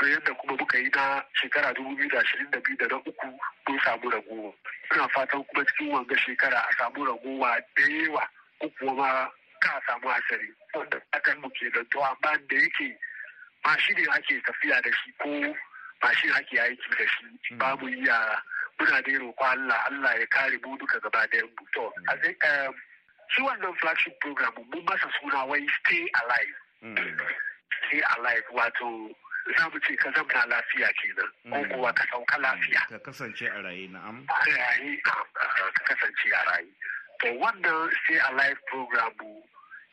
Da 0.00 0.06
yadda 0.08 0.34
kuma 0.34 0.56
muka 0.56 0.78
yi 0.78 0.88
na 0.94 1.22
shekara 1.34 1.74
dubu 1.74 1.96
biyu 1.96 2.08
da 2.08 2.18
ashirin 2.20 2.50
da 2.50 2.60
biyu 2.60 2.76
da 2.76 2.86
na 2.88 2.96
uku 2.96 3.26
mun 3.68 3.78
samu 3.84 4.10
ragowa. 4.10 4.52
Ina 4.94 5.08
fatan 5.08 5.44
kuma 5.44 5.64
cikin 5.66 5.92
wanga 5.92 6.16
shekara 6.18 6.58
a 6.58 6.72
samu 6.78 7.04
ragowa 7.06 7.58
da 7.76 7.82
yawa 7.86 8.22
ko 8.60 8.68
kuwa 8.78 8.94
ma 8.94 9.28
ka 9.60 9.80
samu 9.86 10.08
asari. 10.10 10.50
Wanda 10.74 11.00
akan 11.12 11.40
mu 11.40 11.48
ke 11.50 11.70
da 11.74 11.82
to 11.90 12.00
amma 12.02 12.38
da 12.48 12.56
yake 12.56 12.96
mashin 13.64 13.96
ne 13.96 14.04
ake 14.16 14.40
tafiya 14.46 14.82
da 14.82 14.90
shi 14.92 15.12
ko 15.20 15.54
mashin 16.02 16.30
ake 16.36 16.56
aiki 16.60 16.90
da 16.98 17.06
shi. 17.06 17.54
Ba 17.56 17.76
mu 17.76 17.88
iya. 17.88 18.40
Muna 18.80 19.02
da 19.04 19.12
roƙo 19.12 19.44
Allah 19.44 19.78
Allah 19.90 20.18
ya 20.20 20.26
kare 20.30 20.56
mu 20.64 20.76
duka 20.78 20.98
gaba 21.00 21.26
da 21.28 21.40
mu. 21.44 21.64
To 21.74 21.92
shi 23.28 23.42
wannan 23.42 23.74
flagship 23.80 24.18
program 24.20 24.52
mun 24.56 24.84
masa 24.84 25.08
suna 25.20 25.46
wai 25.46 25.60
stay 25.84 26.06
alive. 26.24 26.56
Stay 27.86 28.00
alive 28.16 28.44
wato 28.54 29.10
za 29.56 29.68
mu 29.68 29.78
ce 29.80 29.96
ka 29.96 30.10
zamna 30.12 30.46
lafiya 30.48 30.88
kenan. 30.96 31.30
Ko 31.68 31.74
kuwa 31.76 31.92
ka 31.94 32.04
sauka 32.10 32.38
lafiya. 32.40 32.80
Ka 32.88 32.98
kasance 32.98 33.42
a 33.46 33.60
raye 33.62 33.86
na'am. 33.88 34.24
A 34.28 34.50
raye 34.50 34.96
ka 35.04 35.14
kasance 35.84 36.28
a 36.32 36.42
raye. 36.50 36.72
To 37.20 37.26
wannan 37.36 37.90
stay 38.04 38.18
alive 38.32 38.56
program 38.66 39.12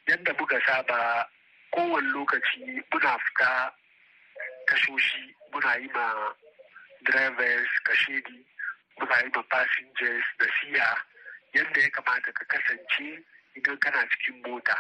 yadda 0.08 0.32
muka 0.39 0.60
saba 0.65 1.27
kowane 1.71 2.08
lokaci 2.13 2.60
muna 2.91 3.17
fita 3.19 3.71
tashoshi 4.67 5.36
muna 5.53 5.75
yi 5.82 5.88
ma 5.93 6.34
drivers 7.03 7.69
kashedi 7.84 8.45
muna 8.99 9.17
yi 9.23 9.30
ma 9.36 9.43
passengers 9.43 10.25
da 10.39 10.45
siya 10.60 10.88
yadda 11.53 11.82
ya 11.82 11.89
kamata 11.89 12.32
ka 12.34 12.43
kasance 12.45 13.23
idan 13.56 13.77
kana 13.77 14.03
cikin 14.12 14.41
mota. 14.45 14.77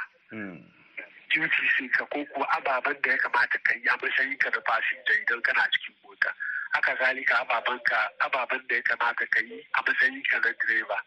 Duty 1.29 1.67
sai 1.77 1.87
ka 1.89 2.05
ko 2.05 2.23
kuwa 2.33 2.47
ababen 2.57 2.95
da 3.01 3.11
ya 3.11 3.17
kamata 3.17 3.57
ka 3.63 3.73
yi 3.75 3.87
a 3.89 3.97
matsayin 3.97 4.37
ka 4.39 4.49
da 4.49 4.59
fasinja 4.61 5.13
idan 5.21 5.41
kana 5.41 5.63
cikin 5.73 5.95
mota. 6.03 6.31
Haka 6.73 6.95
zalika 6.99 7.35
ababen 7.41 7.79
ka 7.83 8.09
ababen 8.21 8.61
da 8.69 8.75
ya 8.75 8.81
kamata 8.81 9.25
ka 9.27 9.39
yi 9.41 9.59
a 9.75 9.81
matsayin 9.83 10.23
ka 10.29 10.37
na 10.39 10.51
direba 10.59 10.97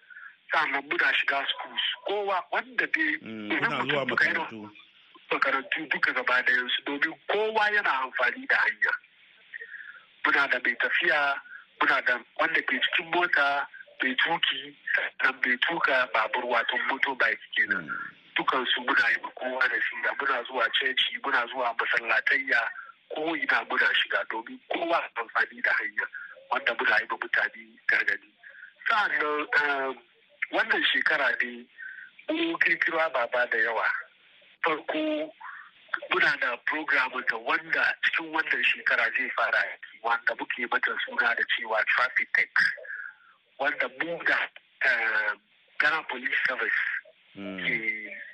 sannan 0.53 0.83
muna 0.89 1.13
shiga 1.15 1.45
schools. 1.49 1.85
Kowa 2.07 2.45
wanda 2.53 2.87
dai 2.87 3.17
muna 3.23 3.69
zuwa 3.87 4.05
makarantu. 4.07 4.71
Makarantu 5.31 5.87
duka 5.91 6.13
gaba 6.13 6.43
da 6.43 6.53
yansu 6.53 6.83
domin 6.85 7.15
kowa 7.29 7.71
yana 7.71 7.91
amfani 8.03 8.47
da 8.47 8.57
hanya. 8.57 8.93
Muna 10.25 10.49
da 10.49 10.59
mai 10.65 10.75
tafiya 10.77 11.41
muna 11.81 12.01
da 12.05 12.19
wanda 12.39 12.63
ke 12.63 12.81
cikin 12.81 13.11
mota 13.15 13.67
mai 14.03 14.15
tuƙi 14.17 14.75
sannan 14.95 15.41
mai 15.45 15.57
tuka 15.59 16.09
babur 16.15 16.45
wato 16.45 16.77
moto 16.89 17.15
bike 17.15 17.41
kenan. 17.57 17.89
Dukansu 18.37 18.81
muna 18.85 19.09
yi 19.11 19.17
kowa 19.35 19.69
da 19.69 19.77
shi 19.81 19.97
da 20.03 20.11
muna 20.19 20.43
zuwa 20.45 20.67
ceci 20.81 21.19
muna 21.25 21.47
zuwa 21.47 21.75
masallatayya 21.79 22.61
ko 23.15 23.37
ina 23.37 23.65
muna 23.69 23.89
shiga 23.95 24.25
domin 24.31 24.59
kowa 24.69 25.03
amfani 25.17 25.63
da 25.63 25.73
hanya 25.73 26.07
wanda 26.51 26.75
muna 26.75 26.97
yi 27.01 27.07
mutane 27.07 27.63
gargaɗi. 27.89 28.29
Sa'annan 28.89 29.97
wannan 30.53 30.85
shekara 30.85 31.31
ne 31.43 31.67
mu 32.29 32.59
kirkiro 32.59 32.99
baba 33.13 33.47
da 33.51 33.59
yawa. 33.59 33.87
Farko 34.65 35.33
muna 36.11 36.37
da 36.41 36.57
program 36.67 37.11
da 37.31 37.37
wanda 37.37 37.95
cikin 38.05 38.33
wannan 38.33 38.63
shekara 38.65 39.05
zai 39.17 39.31
fara 39.37 39.59
yaki 39.59 39.99
wanda 40.03 40.35
muke 40.39 40.67
mata 40.71 40.93
suna 41.07 41.35
da 41.35 41.43
cewa 41.57 41.85
traffic 41.87 42.29
tech 42.35 42.51
wanda 43.59 43.89
mu 44.01 44.19
da 44.25 44.39
Ghana 45.81 46.03
Police 46.09 46.37
Service 46.49 46.81
ke 47.35 47.75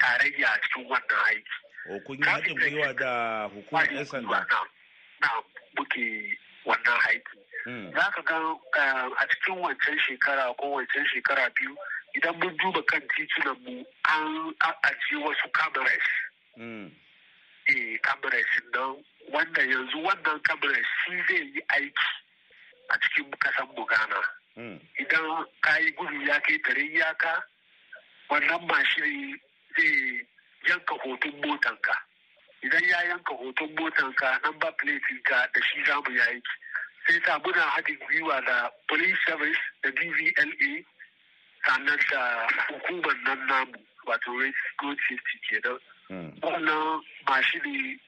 tarayya 0.00 0.50
cikin 0.62 0.84
wannan 0.90 1.20
aiki. 1.30 1.56
O 1.90 2.00
kun 2.06 2.16
yi 2.18 2.24
haɗin 2.24 2.54
gwiwa 2.58 2.92
da 2.96 3.46
hukumar 3.54 3.86
'yan 3.92 4.04
sanda? 4.04 4.46
Na 5.20 5.28
muke 5.76 6.06
wannan 6.64 6.98
aiki. 7.08 7.36
Za 7.94 8.10
ka 8.14 8.22
ga 8.22 8.36
a 9.18 9.24
cikin 9.28 9.58
wancan 9.62 9.98
shekara 10.06 10.54
ko 10.58 10.70
wancan 10.78 11.04
shekara 11.06 11.50
biyu 11.54 11.76
idan 12.16 12.34
mun 12.40 12.56
duba 12.56 12.82
kan 12.90 13.02
titunan 13.16 13.56
mu 13.64 13.84
an 14.08 14.54
ajiye 14.88 15.20
wasu 15.24 15.48
cameras. 15.52 16.06
Eh 17.68 17.98
cameras 18.02 18.52
nan. 18.74 19.04
Wanda 19.32 19.62
yanzu 19.62 19.98
wannan 20.06 20.40
cameras 20.42 20.86
shi 21.04 21.12
zai 21.28 21.42
yi 21.54 21.60
aiki 21.76 22.08
a 22.90 22.94
cikin 23.02 23.30
kasan 23.42 23.68
mu 23.76 23.84
Ghana. 23.86 24.20
Idan 25.00 25.44
ka 25.60 25.76
yi 25.78 25.90
gudu 25.92 26.20
ya 26.26 26.40
kai 26.40 26.58
tare 26.64 26.82
iyaka 26.82 27.42
wannan 28.30 28.66
mashin 28.66 29.38
zai 29.76 30.26
yanka 30.68 30.94
hoton 31.04 31.32
motanka 31.44 31.94
idan 32.62 32.82
ya 32.88 33.02
yanka 33.08 33.34
hoton 33.34 33.68
motanka 33.76 34.38
nan 34.42 34.58
ba 34.58 34.72
plate 34.78 35.14
ka 35.24 35.46
da 35.54 35.60
shi 35.62 35.84
za 35.84 35.94
mu 36.00 36.10
yayi 36.16 36.40
sai 37.06 37.20
sa 37.26 37.38
muna 37.38 37.62
haɗin 37.74 37.98
gwiwa 38.06 38.40
da 38.46 38.70
police 38.88 39.18
service 39.26 39.60
da 39.82 39.90
dvla 39.90 40.82
sannan 41.66 41.98
da 42.10 42.46
hukumar 42.68 43.16
nan 43.24 43.46
namu 43.46 43.78
wato 44.06 44.30
road 44.32 44.98
safety 45.08 45.38
kenan. 45.48 45.78
Wannan 46.42 47.02
mashin 47.26 47.98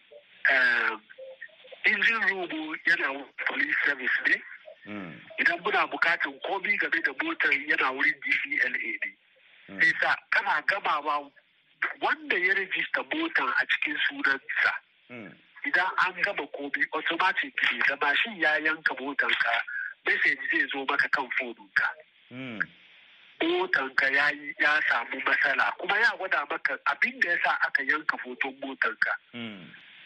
injin 1.86 2.20
robo 2.30 2.74
yana 2.86 3.24
police 3.46 3.76
service 3.84 4.18
ne. 4.28 4.36
Idan 5.40 5.58
muna 5.62 5.86
bukatan 5.90 6.34
komi 6.46 6.78
game 6.78 7.02
da 7.02 7.12
motar 7.22 7.52
yana 7.52 7.92
wurin 7.92 8.14
dvla 8.22 8.68
ne. 8.70 9.10
Sai 9.80 9.92
sa 10.00 10.14
kana 10.30 10.62
gamawa 10.66 11.30
wanda 12.00 12.36
ya 12.38 12.54
rajista 12.54 13.02
motan 13.12 13.48
a 13.60 13.66
cikin 13.66 13.96
sunansa. 14.08 14.72
Idan 15.66 15.90
an 16.06 16.14
gama 16.22 16.46
komi 16.56 16.82
automatic 16.94 17.54
ne 17.72 17.80
da 17.88 17.96
mashin 17.96 18.36
ya 18.40 18.56
yanka 18.58 18.94
motanka 18.94 19.52
message 20.06 20.38
zai 20.50 20.66
zo 20.72 20.84
maka 20.88 21.08
kan 21.08 21.28
fonunka 21.38 21.88
motanka 23.40 24.06
ya 24.10 24.30
ya 24.58 24.82
samu 24.88 25.20
matsala. 25.26 25.72
Kuma 25.78 25.98
ya 25.98 26.10
gwada 26.18 26.46
maka 26.50 26.78
abin 26.86 27.20
da 27.20 27.30
ya 27.30 27.38
sa 27.44 27.50
aka 27.66 27.82
yanka 27.82 28.16
hoton 28.24 28.54
motanka. 28.60 29.12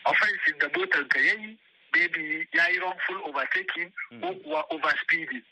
Offensive 0.05 0.59
da 0.59 0.69
motanka 0.69 1.19
ya 1.19 1.35
yi 1.35 1.57
maybe 1.95 2.47
ya 2.53 2.69
yi 2.69 2.79
wrongful 2.79 3.17
overtaking 3.29 3.93
ko 4.21 4.35
kuwa 4.35 4.65
overspeeding. 4.71 5.43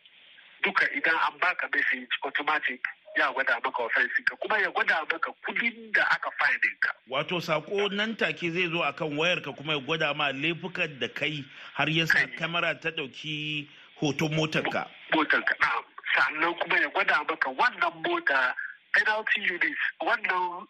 Duka 0.63 0.85
idan 0.93 1.15
an 1.15 1.39
baka 1.41 1.69
message 1.73 2.09
automatic 2.25 2.85
ya 3.17 3.33
gwada 3.33 3.61
maka 3.65 3.83
offensive 3.83 4.25
ka. 4.25 4.37
Kuma 4.37 4.59
ya 4.59 4.71
gwada 4.71 5.01
maka 5.13 5.33
kuɗin 5.47 5.93
da 5.93 6.05
aka 6.11 6.31
findin 6.39 6.77
ka. 6.81 6.93
Wato 7.09 7.41
sako 7.41 7.89
nan 7.89 8.17
take 8.17 8.51
zai 8.51 8.69
zo 8.69 8.83
akan 8.85 9.17
wayar 9.17 9.41
ka 9.43 9.53
kuma 9.53 9.73
ya 9.73 9.79
gwada 9.81 10.15
ma 10.15 10.33
laifukan 10.33 10.99
da 11.01 11.09
kai 11.09 11.45
har 11.75 11.89
ya 11.89 12.07
sa 12.07 12.27
kamera 12.39 12.75
ta 12.81 12.91
ɗauki 12.91 13.67
hoton 14.01 14.35
motar 14.35 14.63
ka. 14.73 14.87
Motar 15.15 15.43
ka 15.45 15.55
na'am. 15.61 15.85
Sannan 16.15 16.55
kuma 16.59 16.79
ya 16.81 16.89
gwada 16.89 17.25
maka 17.29 17.51
wannan 17.51 18.03
mota 18.07 18.55
penalty 18.93 19.41
unit 19.41 19.77
wannan 20.01 20.67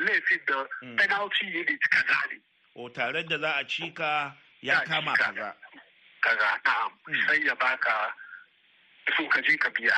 laifin 0.00 0.40
da 0.46 0.64
penalty 0.96 1.46
unit 1.46 1.80
kaza 1.90 2.18
ne. 2.30 2.38
O 2.76 2.88
tare 2.88 3.22
da 3.22 3.38
za 3.38 3.52
a 3.56 3.64
cika 3.64 4.32
ya 4.62 4.80
kama 4.80 5.12
kaza. 5.16 5.54
Kaza 6.20 6.60
na'am. 6.64 6.92
Sai 7.26 7.44
ya 7.46 7.54
baka 7.54 8.12
so 9.16 9.26
ka 9.28 9.40
je 9.42 9.56
ka 9.56 9.70
biya. 9.70 9.96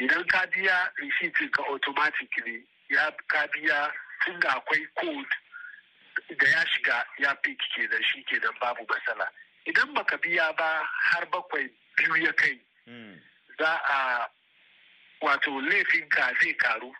idan 0.00 0.24
ka 0.26 0.46
biya 0.52 0.88
receipt 0.96 1.50
ka 1.52 1.62
automatically 1.68 2.64
ya 2.88 3.10
ka 3.28 3.46
biya 3.52 3.90
tun 4.24 4.40
da 4.40 4.48
akwai 4.56 4.86
code 4.96 5.34
da 6.38 6.46
ya 6.48 6.64
shiga 6.72 7.04
ya 7.18 7.34
pick 7.42 7.58
ke 7.74 7.84
da 7.90 7.98
shi 8.02 8.22
ke 8.24 8.40
babu 8.60 8.86
matsala 8.88 9.28
idan 9.66 9.92
baka 9.94 10.16
biya 10.18 10.52
ba 10.56 10.86
har 11.10 11.26
bakwai 11.26 11.68
biyu 11.96 12.16
ya 12.24 12.32
kai 12.32 12.56
za 13.60 13.72
a 13.84 14.26
wato 15.22 15.60
laifinka 15.60 16.32
zai 16.40 16.54
karu 16.54 16.92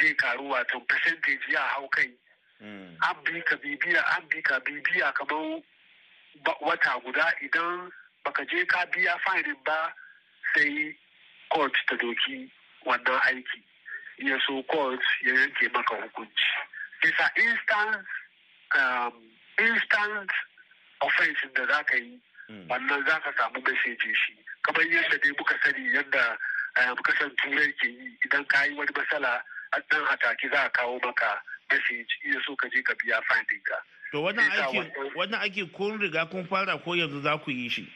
zai 0.00 0.14
karu 0.14 0.50
wato 0.50 0.80
percentage 0.80 1.40
ya 1.48 1.60
hau 1.60 1.88
kai. 1.88 2.10
An 3.08 3.16
bi 3.24 3.40
ka 3.42 3.56
bibiya 3.56 4.02
an 4.16 4.28
bi 4.28 4.40
ka 4.42 4.60
bibiya 4.60 5.12
kamar 5.14 5.62
wata 6.60 7.00
guda 7.04 7.32
idan 7.42 7.90
baka 8.24 8.44
je 8.44 8.64
ka 8.66 8.84
biya 8.92 9.16
fine 9.24 9.54
ba 9.64 9.92
sai 10.54 10.96
court 11.52 11.72
ta 11.88 11.96
doki 11.96 12.50
wannan 12.86 13.20
aiki. 13.28 13.60
Ya 14.18 14.38
so 14.46 14.62
court 14.62 15.00
ya 15.24 15.32
yanke 15.34 15.68
maka 15.72 15.94
hukunci. 15.96 16.48
Bisa 17.02 17.30
instant 17.36 18.04
um, 18.76 19.14
instant 19.58 20.30
offense 21.00 21.40
da 21.54 21.66
za 21.66 21.82
ka 21.84 21.96
yi 21.96 22.20
wannan 22.68 23.04
za 23.06 23.20
ka 23.20 23.32
samu 23.36 23.60
message 23.62 24.06
shi. 24.14 24.34
Kamar 24.62 24.82
yadda 24.86 25.18
dai 25.18 25.32
muka 25.38 25.54
sani 25.64 25.90
yadda 25.94 26.36
kasan 27.04 27.30
turai 27.40 27.72
ke 27.80 27.88
yi 27.88 28.18
idan 28.24 28.44
ka 28.46 28.64
yi 28.64 28.74
wani 28.74 28.92
matsala 28.94 29.42
dan 29.90 30.02
ataki 30.06 30.48
za 30.52 30.62
a 30.66 30.70
kawo 30.70 30.98
maka 31.04 31.40
message 31.70 32.12
iya 32.24 32.38
so 32.46 32.54
ka 32.56 32.68
je 32.68 32.82
ka 32.82 32.94
biya 32.94 33.20
finding 33.28 33.62
ka. 33.64 33.76
To 34.12 34.22
wannan 34.22 35.40
aiki 35.40 35.66
kun 35.72 35.98
riga 36.00 36.26
kun 36.26 36.46
fara 36.46 36.78
ko 36.78 36.94
yanzu 36.94 37.22
za 37.22 37.38
ku 37.38 37.50
yi 37.50 37.68
shi? 37.68 37.88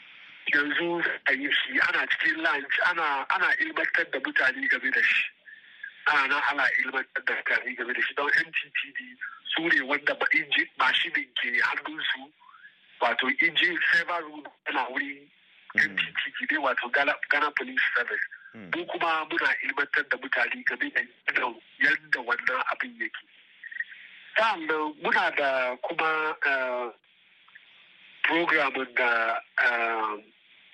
Yanzu 0.54 1.02
a 1.26 1.32
yi 1.32 1.48
shi. 1.52 1.78
Ana 1.88 2.06
cikin 2.06 2.42
lunch 2.42 2.74
ana 2.90 3.26
ana 3.30 3.54
ilmantar 3.60 4.10
da 4.10 4.18
mutane 4.18 4.68
game 4.68 4.90
da 4.90 5.02
shi. 5.02 5.24
Ana 6.06 6.36
ana 6.50 6.66
ilmantar 6.82 7.22
da 7.24 7.34
mutane 7.34 7.76
game 7.76 7.92
da 7.94 8.00
shi. 8.02 8.14
Don 8.14 8.26
mttd 8.30 8.98
su 9.54 9.62
ne 9.68 9.80
wanda 9.86 10.14
mashinin 10.78 11.28
ke 11.38 11.48
hannunsu. 11.62 12.32
Wato 13.00 13.28
inji 13.30 13.78
server 13.92 14.20
room 14.22 14.44
yana 14.66 14.82
wuri 14.88 15.28
mttd 15.74 16.50
ne 16.52 16.58
wato 16.58 16.88
ghana 16.88 17.50
police 17.56 17.82
service 17.94 18.26
mu 18.54 18.86
kuma 18.86 19.24
muna 19.30 19.54
ilmantar 19.62 20.04
da 20.08 20.16
mutane 20.18 20.64
game 20.64 20.90
da 21.34 21.54
yadda 21.78 22.20
wannan 22.20 22.62
abin 22.72 22.96
yake 23.00 23.22
sa'an 24.36 24.66
nan 24.66 24.94
muna 25.02 25.30
da 25.36 25.76
kuma 25.76 26.36
programin 28.22 28.94
da 28.94 29.40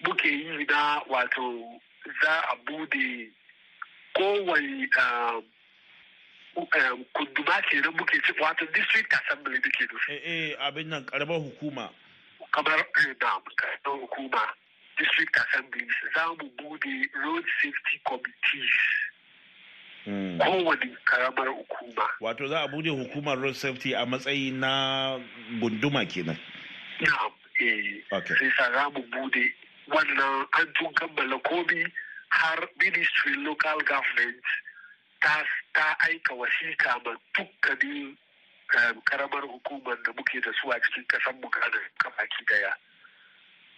muke 0.05 0.29
yi 0.29 0.65
na 0.65 1.01
wato 1.09 1.81
za 2.23 2.33
a 2.53 2.57
buɗe 2.67 3.31
kowai 4.15 4.89
kunduma 7.12 7.62
kenan 7.69 7.93
muke 7.97 8.21
ci 8.25 8.33
wato 8.41 8.67
district 8.73 9.12
assembly 9.12 9.59
muke 9.59 9.85
nufi. 9.93 10.12
Eh 10.12 10.53
eh 10.53 10.57
abin 10.61 10.89
nan 10.89 11.05
karamar 11.05 11.39
hukuma. 11.39 11.91
Kamar 12.57 12.79
na 13.21 13.40
karamar 13.53 14.01
hukuma 14.01 14.40
district 14.99 15.37
assembly 15.37 15.87
za 16.14 16.27
mu 16.29 16.49
buɗe 16.57 16.92
road 17.23 17.45
safety 17.61 18.01
committees. 18.09 18.75
Kowane 20.40 20.97
karamar 21.05 21.49
hukuma. 21.49 22.09
Wato 22.21 22.49
za 22.49 22.61
a 22.62 22.69
buɗe 22.69 22.88
hukumar 22.90 23.38
road 23.38 23.55
safety 23.57 23.92
a 23.95 24.07
matsayi 24.07 24.53
na 24.53 25.19
gunduma 25.61 26.05
kenan. 26.09 26.38
Na 27.01 27.12
eh. 27.61 28.01
Sai 28.11 28.51
sa 28.57 28.73
za 28.73 28.88
mu 28.90 29.03
buɗe 29.12 29.53
wannan 29.88 30.47
an 30.53 30.66
tun 30.75 30.92
kammala 30.95 31.38
komi 31.45 31.85
har 32.31 32.59
ministry 32.81 33.35
local 33.37 33.79
government 33.85 34.40
ta, 35.21 35.45
ta 35.75 35.97
aika 36.09 36.35
wasika 36.35 37.01
ma 37.05 37.12
dukkanin 37.37 38.16
karamar 39.05 39.42
hukumar 39.46 39.96
da 40.05 40.12
muke 40.12 40.40
da 40.40 40.52
su 40.61 40.70
a 40.70 40.81
cikin 40.81 41.05
kasan 41.09 41.40
mu 41.40 41.48
gane 41.50 41.81
baki 42.05 42.44
ɗaya. 42.46 42.72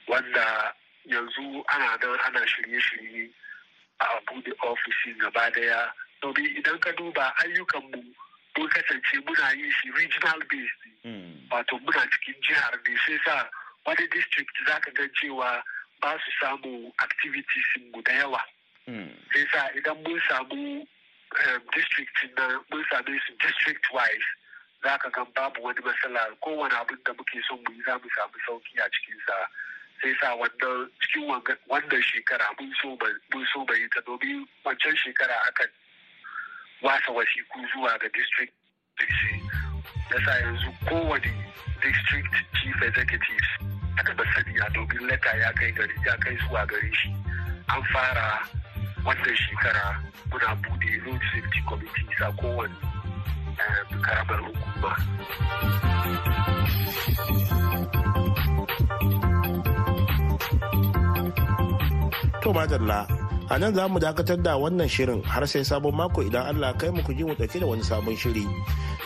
Wanda 0.07 0.75
yanzu 1.07 1.65
ana 1.69 1.97
nan 2.01 2.19
ana 2.27 2.47
shirye-shirye 2.47 3.31
a 4.01 4.07
buɗe 4.27 4.53
ofishin 4.63 5.19
gaba 5.19 5.51
ɗaya. 5.51 5.93
Domin 6.23 6.57
idan 6.57 6.79
ka 6.81 6.93
duba 6.93 7.35
ayyukanmu 7.45 8.03
mun 8.57 8.69
kasance 8.71 9.17
muna 9.27 9.53
yin 9.57 9.71
shi 9.73 9.91
regional 9.91 10.41
based. 10.51 10.83
Wato 11.51 11.79
muna 11.79 12.07
cikin 12.11 12.35
jihar 12.43 12.75
ne 12.87 12.97
sai 13.07 13.19
sa 13.25 13.49
wani 13.87 14.07
district 14.09 14.57
za 14.67 14.81
ka 14.81 14.91
gan 14.91 15.11
cewa 15.21 15.63
ba 16.01 16.19
su 16.25 16.31
samu 16.41 16.93
activities 17.03 17.69
mu 17.93 18.03
da 18.03 18.13
yawa. 18.13 18.41
Sai 19.33 19.45
sa 19.53 19.69
idan 19.77 20.03
mun 20.03 20.21
samu 20.29 20.87
district 21.75 22.17
na 22.37 22.59
mun 22.71 22.85
same 22.91 23.21
su 23.27 23.33
district 23.41 23.85
wise 23.93 24.29
za 24.83 24.99
ka 24.99 25.09
gan 25.11 25.27
babu 25.35 25.63
wani 25.63 25.81
matsala. 25.85 26.21
Kowane 26.43 26.75
abin 26.75 26.99
da 27.05 27.13
muke 27.13 27.41
son 27.49 27.59
mu 27.65 27.73
yi 27.75 27.83
za 27.87 27.99
mu 27.99 28.09
samu 28.17 28.39
sauƙi 28.47 28.79
a 28.85 28.89
cikinsa. 28.91 29.37
Sai 30.03 30.15
sa 30.21 30.35
wannan 30.37 30.91
cikin 31.03 31.27
wannan 31.69 32.03
shekara 32.03 32.47
mun 32.61 32.73
so 33.53 33.65
bai 33.65 33.89
ta. 33.95 34.01
Domin 34.07 34.47
wancan 34.65 34.95
shekara 34.97 35.35
akan 35.49 35.69
wasa 36.83 37.11
wasiku 37.13 37.59
zuwa 37.75 37.99
ga 37.99 38.09
district 38.15 38.55
yasa 40.11 40.41
yanzu 40.41 40.71
kowane 40.89 41.33
district 41.83 42.35
chief 42.55 42.83
executive 42.83 43.47
aka 43.99 44.15
masaniya 44.15 44.69
domin 44.75 45.07
leta 45.07 45.37
ya 45.37 45.53
kai 45.53 45.73
gari 45.73 45.95
ya 46.07 46.17
kai 46.17 46.37
zuwa 46.37 46.67
gare 46.67 46.91
shi. 46.95 47.11
An 47.69 47.83
fara 47.93 48.47
wannan 49.05 49.37
shekara 49.37 50.03
muna 50.31 50.55
buɗe 50.63 51.05
road 51.05 51.21
safety 51.33 51.61
committee 51.69 52.07
a 52.25 52.33
kowane 52.33 52.98
karamar 54.05 54.41
hukuma 54.47 54.93
To 62.49 62.55
madalla 62.55 63.05
a 63.51 63.59
nan 63.59 63.75
za 63.75 63.85
mu 63.89 63.99
dakatar 64.01 64.41
da 64.43 64.57
wannan 64.57 64.89
shirin 64.89 65.21
har 65.25 65.45
sai 65.47 65.61
sabon 65.65 65.93
mako 65.97 66.23
idan 66.25 66.47
Allah 66.49 66.73
kai 66.81 66.89
mu 66.91 67.03
ji 67.17 67.25
mu 67.25 67.35
ɗauke 67.37 67.61
da 67.61 67.67
wani 67.69 67.83
sabon 67.85 68.17
shiri. 68.17 68.45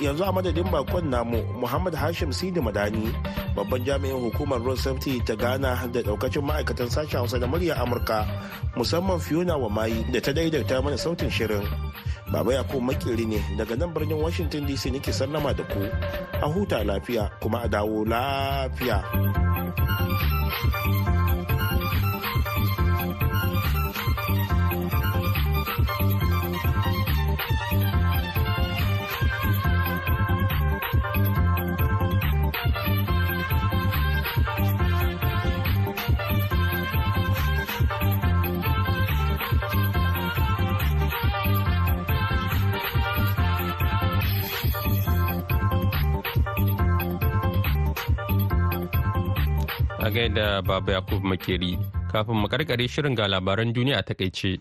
Yanzu 0.01 0.23
a 0.23 0.31
madadin 0.33 0.71
bakon 0.71 1.11
namu 1.11 1.43
Muhammad 1.61 1.95
Hashim 1.95 2.31
Sidi 2.35 2.61
Madani 2.61 3.11
babban 3.59 3.83
jami'in 3.87 4.19
hukumar 4.31 4.63
road 4.65 4.79
safety 4.79 5.19
ta 5.27 5.35
Ghana 5.35 5.91
da 5.93 6.03
daukacin 6.07 6.43
ma'aikatan 6.47 6.87
sashen 6.91 7.19
Hausa 7.19 7.39
da 7.43 7.47
murya 7.51 7.75
Amurka 7.83 8.23
musamman 8.79 9.19
Fiona 9.21 9.59
wa 9.59 9.69
mayi 9.69 10.07
da 10.13 10.21
ta 10.21 10.31
daidaita 10.33 10.79
mana 10.85 10.95
sautin 10.99 11.31
shirin. 11.31 11.67
Baba 12.33 12.55
Yakubu 12.55 12.81
makiri 12.81 13.27
ne 13.29 13.39
daga 13.59 13.77
nan 13.77 13.93
birnin 13.93 14.17
Washington 14.17 14.65
DC 14.67 14.89
nake 14.93 15.13
sallama 15.13 15.53
da 15.53 15.65
ku. 15.69 15.85
A 16.41 16.49
huta 16.49 16.81
lafiya 16.85 17.29
kuma 17.41 17.61
a 17.65 17.69
dawo 17.69 18.05
lafiya. 18.09 19.05
Gaida 50.23 50.63
baba 50.63 50.93
yakub 51.03 51.23
makeri 51.27 51.75
kafin 52.13 52.39
mu 52.39 52.47
karkare 52.49 52.87
shirin 52.89 53.15
ga 53.19 53.27
labaran 53.27 53.73
duniya 53.75 53.99
a 53.99 54.03
taƙaice 54.07 54.61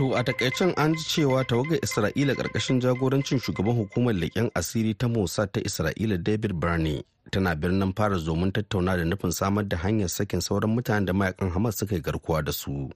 To 0.00 0.14
a 0.16 0.24
takaicen 0.24 0.72
an 0.80 0.94
ji 0.96 1.04
cewa 1.04 1.44
tawagar 1.44 1.78
Isra'ila 1.84 2.32
ƙarƙashin 2.34 2.80
jagorancin 2.80 3.38
shugaban 3.38 3.76
hukumar 3.76 4.14
leƙen 4.16 4.48
asiri 4.56 4.96
ta 4.98 5.06
Mossad 5.08 5.52
ta 5.52 5.60
Isra'ila 5.60 6.16
David 6.18 6.56
Barney 6.60 7.04
tana 7.30 7.54
birnin 7.54 7.92
fara 7.94 8.16
zomin 8.18 8.50
tattauna 8.52 8.96
da 8.96 9.04
nufin 9.04 9.32
samar 9.32 9.64
da 9.68 9.76
hanyar 9.76 10.08
sakin 10.08 10.40
sauran 10.40 10.72
mutanen 10.74 11.04
da 11.06 11.12
mayaƙan 11.12 11.52
Hamas 11.52 11.76
suka 11.78 11.94
yi 11.94 12.00
garkuwa 12.00 12.42
da 12.44 12.50
su. 12.52 12.90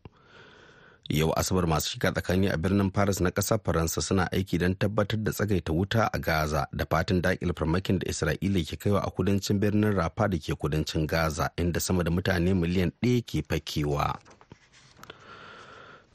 Yau 1.08 1.32
Asabar 1.36 1.66
masu 1.66 1.90
shiga 1.90 2.12
tsakani 2.12 2.48
a 2.52 2.56
birnin 2.56 2.90
Paris 2.90 3.20
na 3.20 3.30
ƙasar 3.30 3.58
Faransa 3.64 4.00
suna 4.02 4.28
aiki 4.32 4.58
don 4.58 4.74
tabbatar 4.74 5.22
da 5.24 5.32
tsagaita 5.32 5.72
wuta 5.72 6.08
a 6.12 6.18
Gaza 6.18 6.66
da 6.72 6.84
fatan 6.90 7.20
daƙil 7.22 7.52
farmakin 7.54 7.98
da 7.98 8.06
Isra'ila 8.10 8.64
ke 8.64 8.76
kaiwa 8.80 9.00
a 9.04 9.10
kudancin 9.10 9.60
birnin 9.60 9.92
Rafa 9.94 10.28
da 10.28 10.38
ke 10.38 10.56
kudancin 10.56 11.06
Gaza 11.06 11.50
inda 11.56 11.80
sama 11.80 12.04
da 12.04 12.10
mutane 12.10 12.54
miliyan 12.54 12.92
ɗaya 13.02 13.20
ke 13.26 13.42
fakewa. 13.44 14.16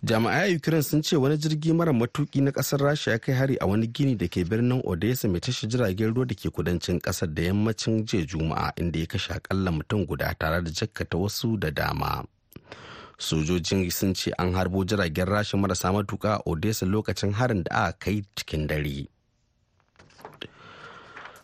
jami'ai 0.04 0.56
ukraine 0.56 0.84
sun 0.84 1.02
ce 1.04 1.16
wani 1.18 1.38
jirgi 1.38 1.74
mara 1.74 1.94
matuki 1.94 2.42
na 2.42 2.52
ƙasar 2.52 2.80
rasha 2.80 3.12
ya 3.12 3.20
kai 3.20 3.34
hari 3.36 3.58
a 3.62 3.66
wani 3.68 3.88
gini 3.88 4.16
da 4.18 4.28
ke 4.28 4.48
birnin 4.48 4.82
odessa 4.88 5.28
mai 5.28 5.40
tashi 5.44 5.68
jiragen 5.68 6.14
ruwa 6.16 6.26
da 6.28 6.36
ke 6.36 6.48
kudancin 6.50 7.00
ƙasar 7.04 7.28
da 7.36 7.42
yammacin 7.44 8.06
jiya 8.08 8.24
juma'a 8.26 8.72
inda 8.80 9.00
ya 9.00 9.06
kashe 9.06 9.34
akalla 9.36 9.72
mutum 9.76 10.06
guda 10.08 10.32
tare 10.40 10.64
da 10.64 10.72
jakkata 10.72 11.18
wasu 11.20 11.60
da 11.60 11.70
dama 11.72 12.24
sojojin 13.20 13.92
sun 13.92 14.14
ce 14.16 14.32
an 14.38 14.54
harbo 14.54 14.84
jiragen 14.86 15.26
rasha 15.28 15.58
marasa 15.58 15.92
matuka 15.94 16.36
a 16.36 16.42
odessa 16.46 16.86
lokacin 16.86 17.32
harin 17.34 17.64
da 17.64 17.72
aka 17.88 17.98
kai 18.00 18.24
cikin 18.36 18.68
dare. 18.68 19.08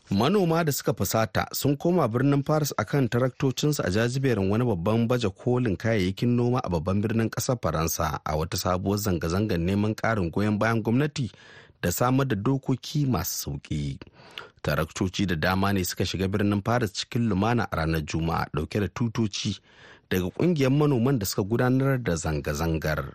Manoma 0.09 0.63
da 0.63 0.71
suka 0.71 0.93
fusata 0.93 1.45
sun 1.53 1.75
koma 1.77 2.07
birnin 2.07 2.43
paris 2.43 2.71
akan 2.77 3.09
taraktocinsu 3.09 3.81
a 3.83 3.89
jajiberin 3.89 4.49
wani 4.49 4.63
babban 4.65 5.07
baje 5.07 5.29
kolin 5.29 5.75
kayayyakin 5.77 6.29
noma 6.35 6.61
a 6.63 6.69
babban 6.69 7.01
birnin 7.01 7.29
ƙasar 7.29 7.57
faransa 7.61 8.19
a 8.25 8.35
wata 8.37 8.57
sabuwar 8.57 8.97
zanga-zangar 8.99 9.57
neman 9.57 9.95
ƙarin 9.95 10.31
goyon 10.31 10.59
bayan 10.59 10.83
gwamnati 10.83 11.31
da 11.81 11.91
samar 11.91 12.27
da 12.27 12.35
dokoki 12.35 13.05
masu 13.05 13.49
sauƙi. 13.51 13.97
Taraktoci 14.61 15.25
da 15.27 15.35
dama 15.35 15.73
ne 15.73 15.83
suka 15.83 16.05
shiga 16.05 16.27
birnin 16.29 16.61
paris 16.61 16.91
cikin 16.93 17.27
lumana 17.29 17.67
a 17.71 17.75
ranar 17.75 18.01
juma'a 18.05 18.45
ɗauke 18.53 18.79
da 18.79 18.87
tutoci 18.87 19.57
daga 20.09 20.29
ƙungiyar 20.29 20.71
manoman 20.71 21.19
da 21.19 21.25
suka 21.25 21.43
gudanar 21.43 21.97
da 22.03 22.15
zanga-zangar. 22.15 23.13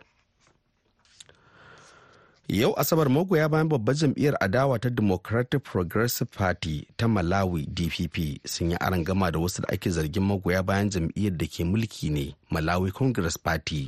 Yau 2.51 2.75
asabar 2.75 3.07
magoya 3.09 3.47
bayan 3.49 3.69
babbar 3.71 3.95
jam'iyyar 3.95 4.35
adawa 4.43 4.79
ta 4.83 4.89
democratic 4.91 5.63
progressive 5.63 6.27
party 6.35 6.83
ta 6.99 7.07
malawi 7.09 7.63
dpp 7.71 8.41
sun 8.45 8.71
yi 8.75 9.05
gama 9.05 9.31
da 9.31 9.39
wasu 9.39 9.63
da 9.63 9.69
ake 9.71 9.91
zargin 9.91 10.23
magoya 10.27 10.63
bayan 10.67 10.91
jam'iyyar 10.91 11.37
da 11.39 11.47
ke 11.47 11.63
mulki 11.65 12.11
ne 12.11 12.35
malawi 12.51 12.91
congress 12.91 13.39
party 13.39 13.87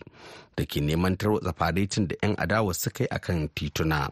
da 0.56 0.62
ke 0.64 0.78
neman 0.80 1.16
tarwatsa 1.18 1.52
faretin 1.58 2.06
da 2.08 2.14
'yan 2.22 2.36
adawa 2.38 2.70
suka 2.74 3.02
yi 3.04 3.08
akan 3.10 3.48
tituna. 3.50 4.10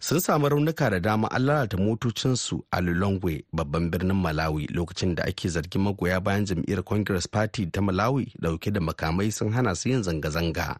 Sun 0.00 0.20
samu 0.20 0.48
raunuka 0.48 0.90
da 0.90 0.98
dama 1.00 1.28
an 1.30 1.42
lalata 1.42 1.76
motocinsu 1.76 2.62
a 2.70 2.80
lulongwe 2.80 3.44
babban 3.52 3.90
birnin 3.90 4.16
malawi 4.16 4.66
lokacin 4.70 5.14
da 5.14 5.24
ake 5.24 5.48
zargin 5.48 5.82
magoya 5.82 6.20
bayan 6.20 6.44
jam'iyyar 6.46 6.82
congress 6.84 7.26
party 7.28 7.66
ta 7.66 7.80
malawi 7.80 8.32
ɗauke 8.42 8.70
da 8.72 8.80
makamai 8.80 9.32
sun 9.32 9.52
hana 9.52 9.74
su 9.74 9.88
yin 9.88 10.02
zanga-zanga. 10.02 10.78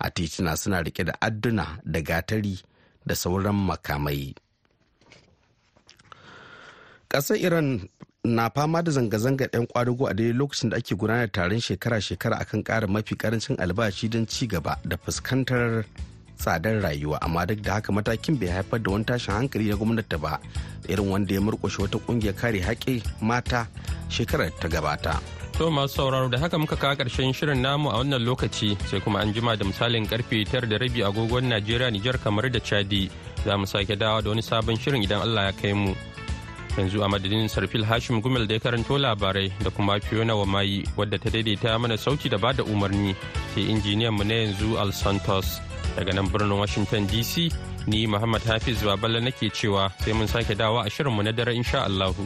A 0.00 0.10
tituna 0.10 0.56
suna 0.56 0.82
riƙe 0.82 1.04
da 1.04 1.12
adduna 1.20 1.80
da 1.84 2.00
gatari 2.00 2.62
da 3.06 3.14
sauran 3.14 3.56
makamai. 3.56 4.34
Ƙasar 7.08 7.36
iran 7.40 7.88
na 8.24 8.50
fama 8.50 8.82
da 8.82 8.90
zanga-zangar 8.92 9.48
'yan 9.52 9.66
kwadugo 9.66 10.06
a 10.10 10.14
daidai 10.14 10.36
lokacin 10.36 10.70
da 10.70 10.76
ake 10.76 10.94
gudanar 10.94 11.32
taron 11.32 11.60
shekara-shekara 11.60 12.36
akan 12.40 12.62
ƙara 12.62 12.86
mafi 12.86 13.16
ƙarancin 13.16 13.56
albashi 13.56 14.08
don 14.10 14.26
ci 14.26 14.46
gaba 14.46 14.76
da 14.84 14.96
fuskantar 14.96 15.84
tsadar 16.38 16.80
rayuwa 16.82 17.18
amma 17.20 17.46
duk 17.46 17.60
da 17.62 17.74
haka 17.82 17.92
matakin 17.92 18.38
bai 18.38 18.48
haifar 18.48 18.78
da 18.82 18.90
wani 18.94 19.04
tashin 19.04 19.34
hankali 19.34 19.68
na 19.70 19.76
gwamnati 19.76 20.16
ba 20.22 20.38
irin 20.88 21.10
wanda 21.10 21.34
ya 21.34 21.40
murkushe 21.40 21.82
wata 21.82 21.98
ƙungiyar 21.98 22.34
kare 22.34 22.60
haƙƙi 22.62 23.02
mata 23.20 23.66
shekarar 24.08 24.50
ta 24.60 24.68
gabata. 24.68 25.20
To 25.58 25.70
masu 25.70 25.94
sauraro 25.98 26.28
da 26.30 26.38
haka 26.38 26.58
muka 26.58 26.76
kawo 26.76 26.94
ƙarshen 26.94 27.34
shirin 27.34 27.58
namu 27.60 27.90
a 27.90 27.98
wannan 27.98 28.22
lokaci 28.22 28.78
sai 28.86 29.00
kuma 29.00 29.18
an 29.18 29.34
jima 29.34 29.58
da 29.58 29.64
misalin 29.66 30.06
ƙarfe 30.06 30.46
tara 30.46 30.66
da 30.66 30.76
rabi 30.78 31.02
agogon 31.02 31.50
Najeriya 31.50 31.90
Nijar 31.90 32.14
kamar 32.22 32.48
da 32.48 32.60
Chadi 32.60 33.10
za 33.44 33.56
mu 33.58 33.66
sake 33.66 33.98
dawa 33.98 34.22
da 34.22 34.30
wani 34.30 34.40
sabon 34.42 34.78
shirin 34.78 35.02
idan 35.02 35.20
Allah 35.20 35.50
ya 35.50 35.52
kai 35.60 35.72
mu. 35.72 35.94
Yanzu 36.78 37.02
a 37.02 37.08
madadin 37.10 37.50
Sarfil 37.50 37.82
Hashim 37.84 38.22
Gumel 38.22 38.46
da 38.46 38.54
ya 38.54 38.60
karanto 38.60 38.94
labarai 39.02 39.50
da 39.58 39.70
kuma 39.70 39.98
Fiona 39.98 40.34
Wamayi 40.38 40.86
wadda 40.96 41.18
ta 41.18 41.28
daidaita 41.28 41.74
mana 41.80 41.98
sauti 41.98 42.30
da 42.30 42.38
ba 42.38 42.52
da 42.54 42.62
umarni 42.62 43.16
sai 43.54 43.66
injiniyan 43.66 44.14
mu 44.14 44.22
na 44.22 44.34
yanzu 44.46 44.78
Al 44.78 44.92
Santos 44.92 45.58
daga 45.98 46.14
nan 46.14 46.30
birnin 46.30 46.54
Washington 46.54 47.10
DC 47.10 47.50
ni 47.90 48.06
Muhammad 48.06 48.42
Hafiz 48.46 48.78
Baballa 48.86 49.18
nake 49.18 49.50
cewa 49.50 49.90
sai 49.98 50.14
mun 50.14 50.28
sake 50.30 50.54
dawa 50.54 50.86
a 50.86 50.90
shirinmu 50.90 51.22
na 51.26 51.32
dare 51.34 51.50
insha 51.58 51.82
Allahu. 51.82 52.22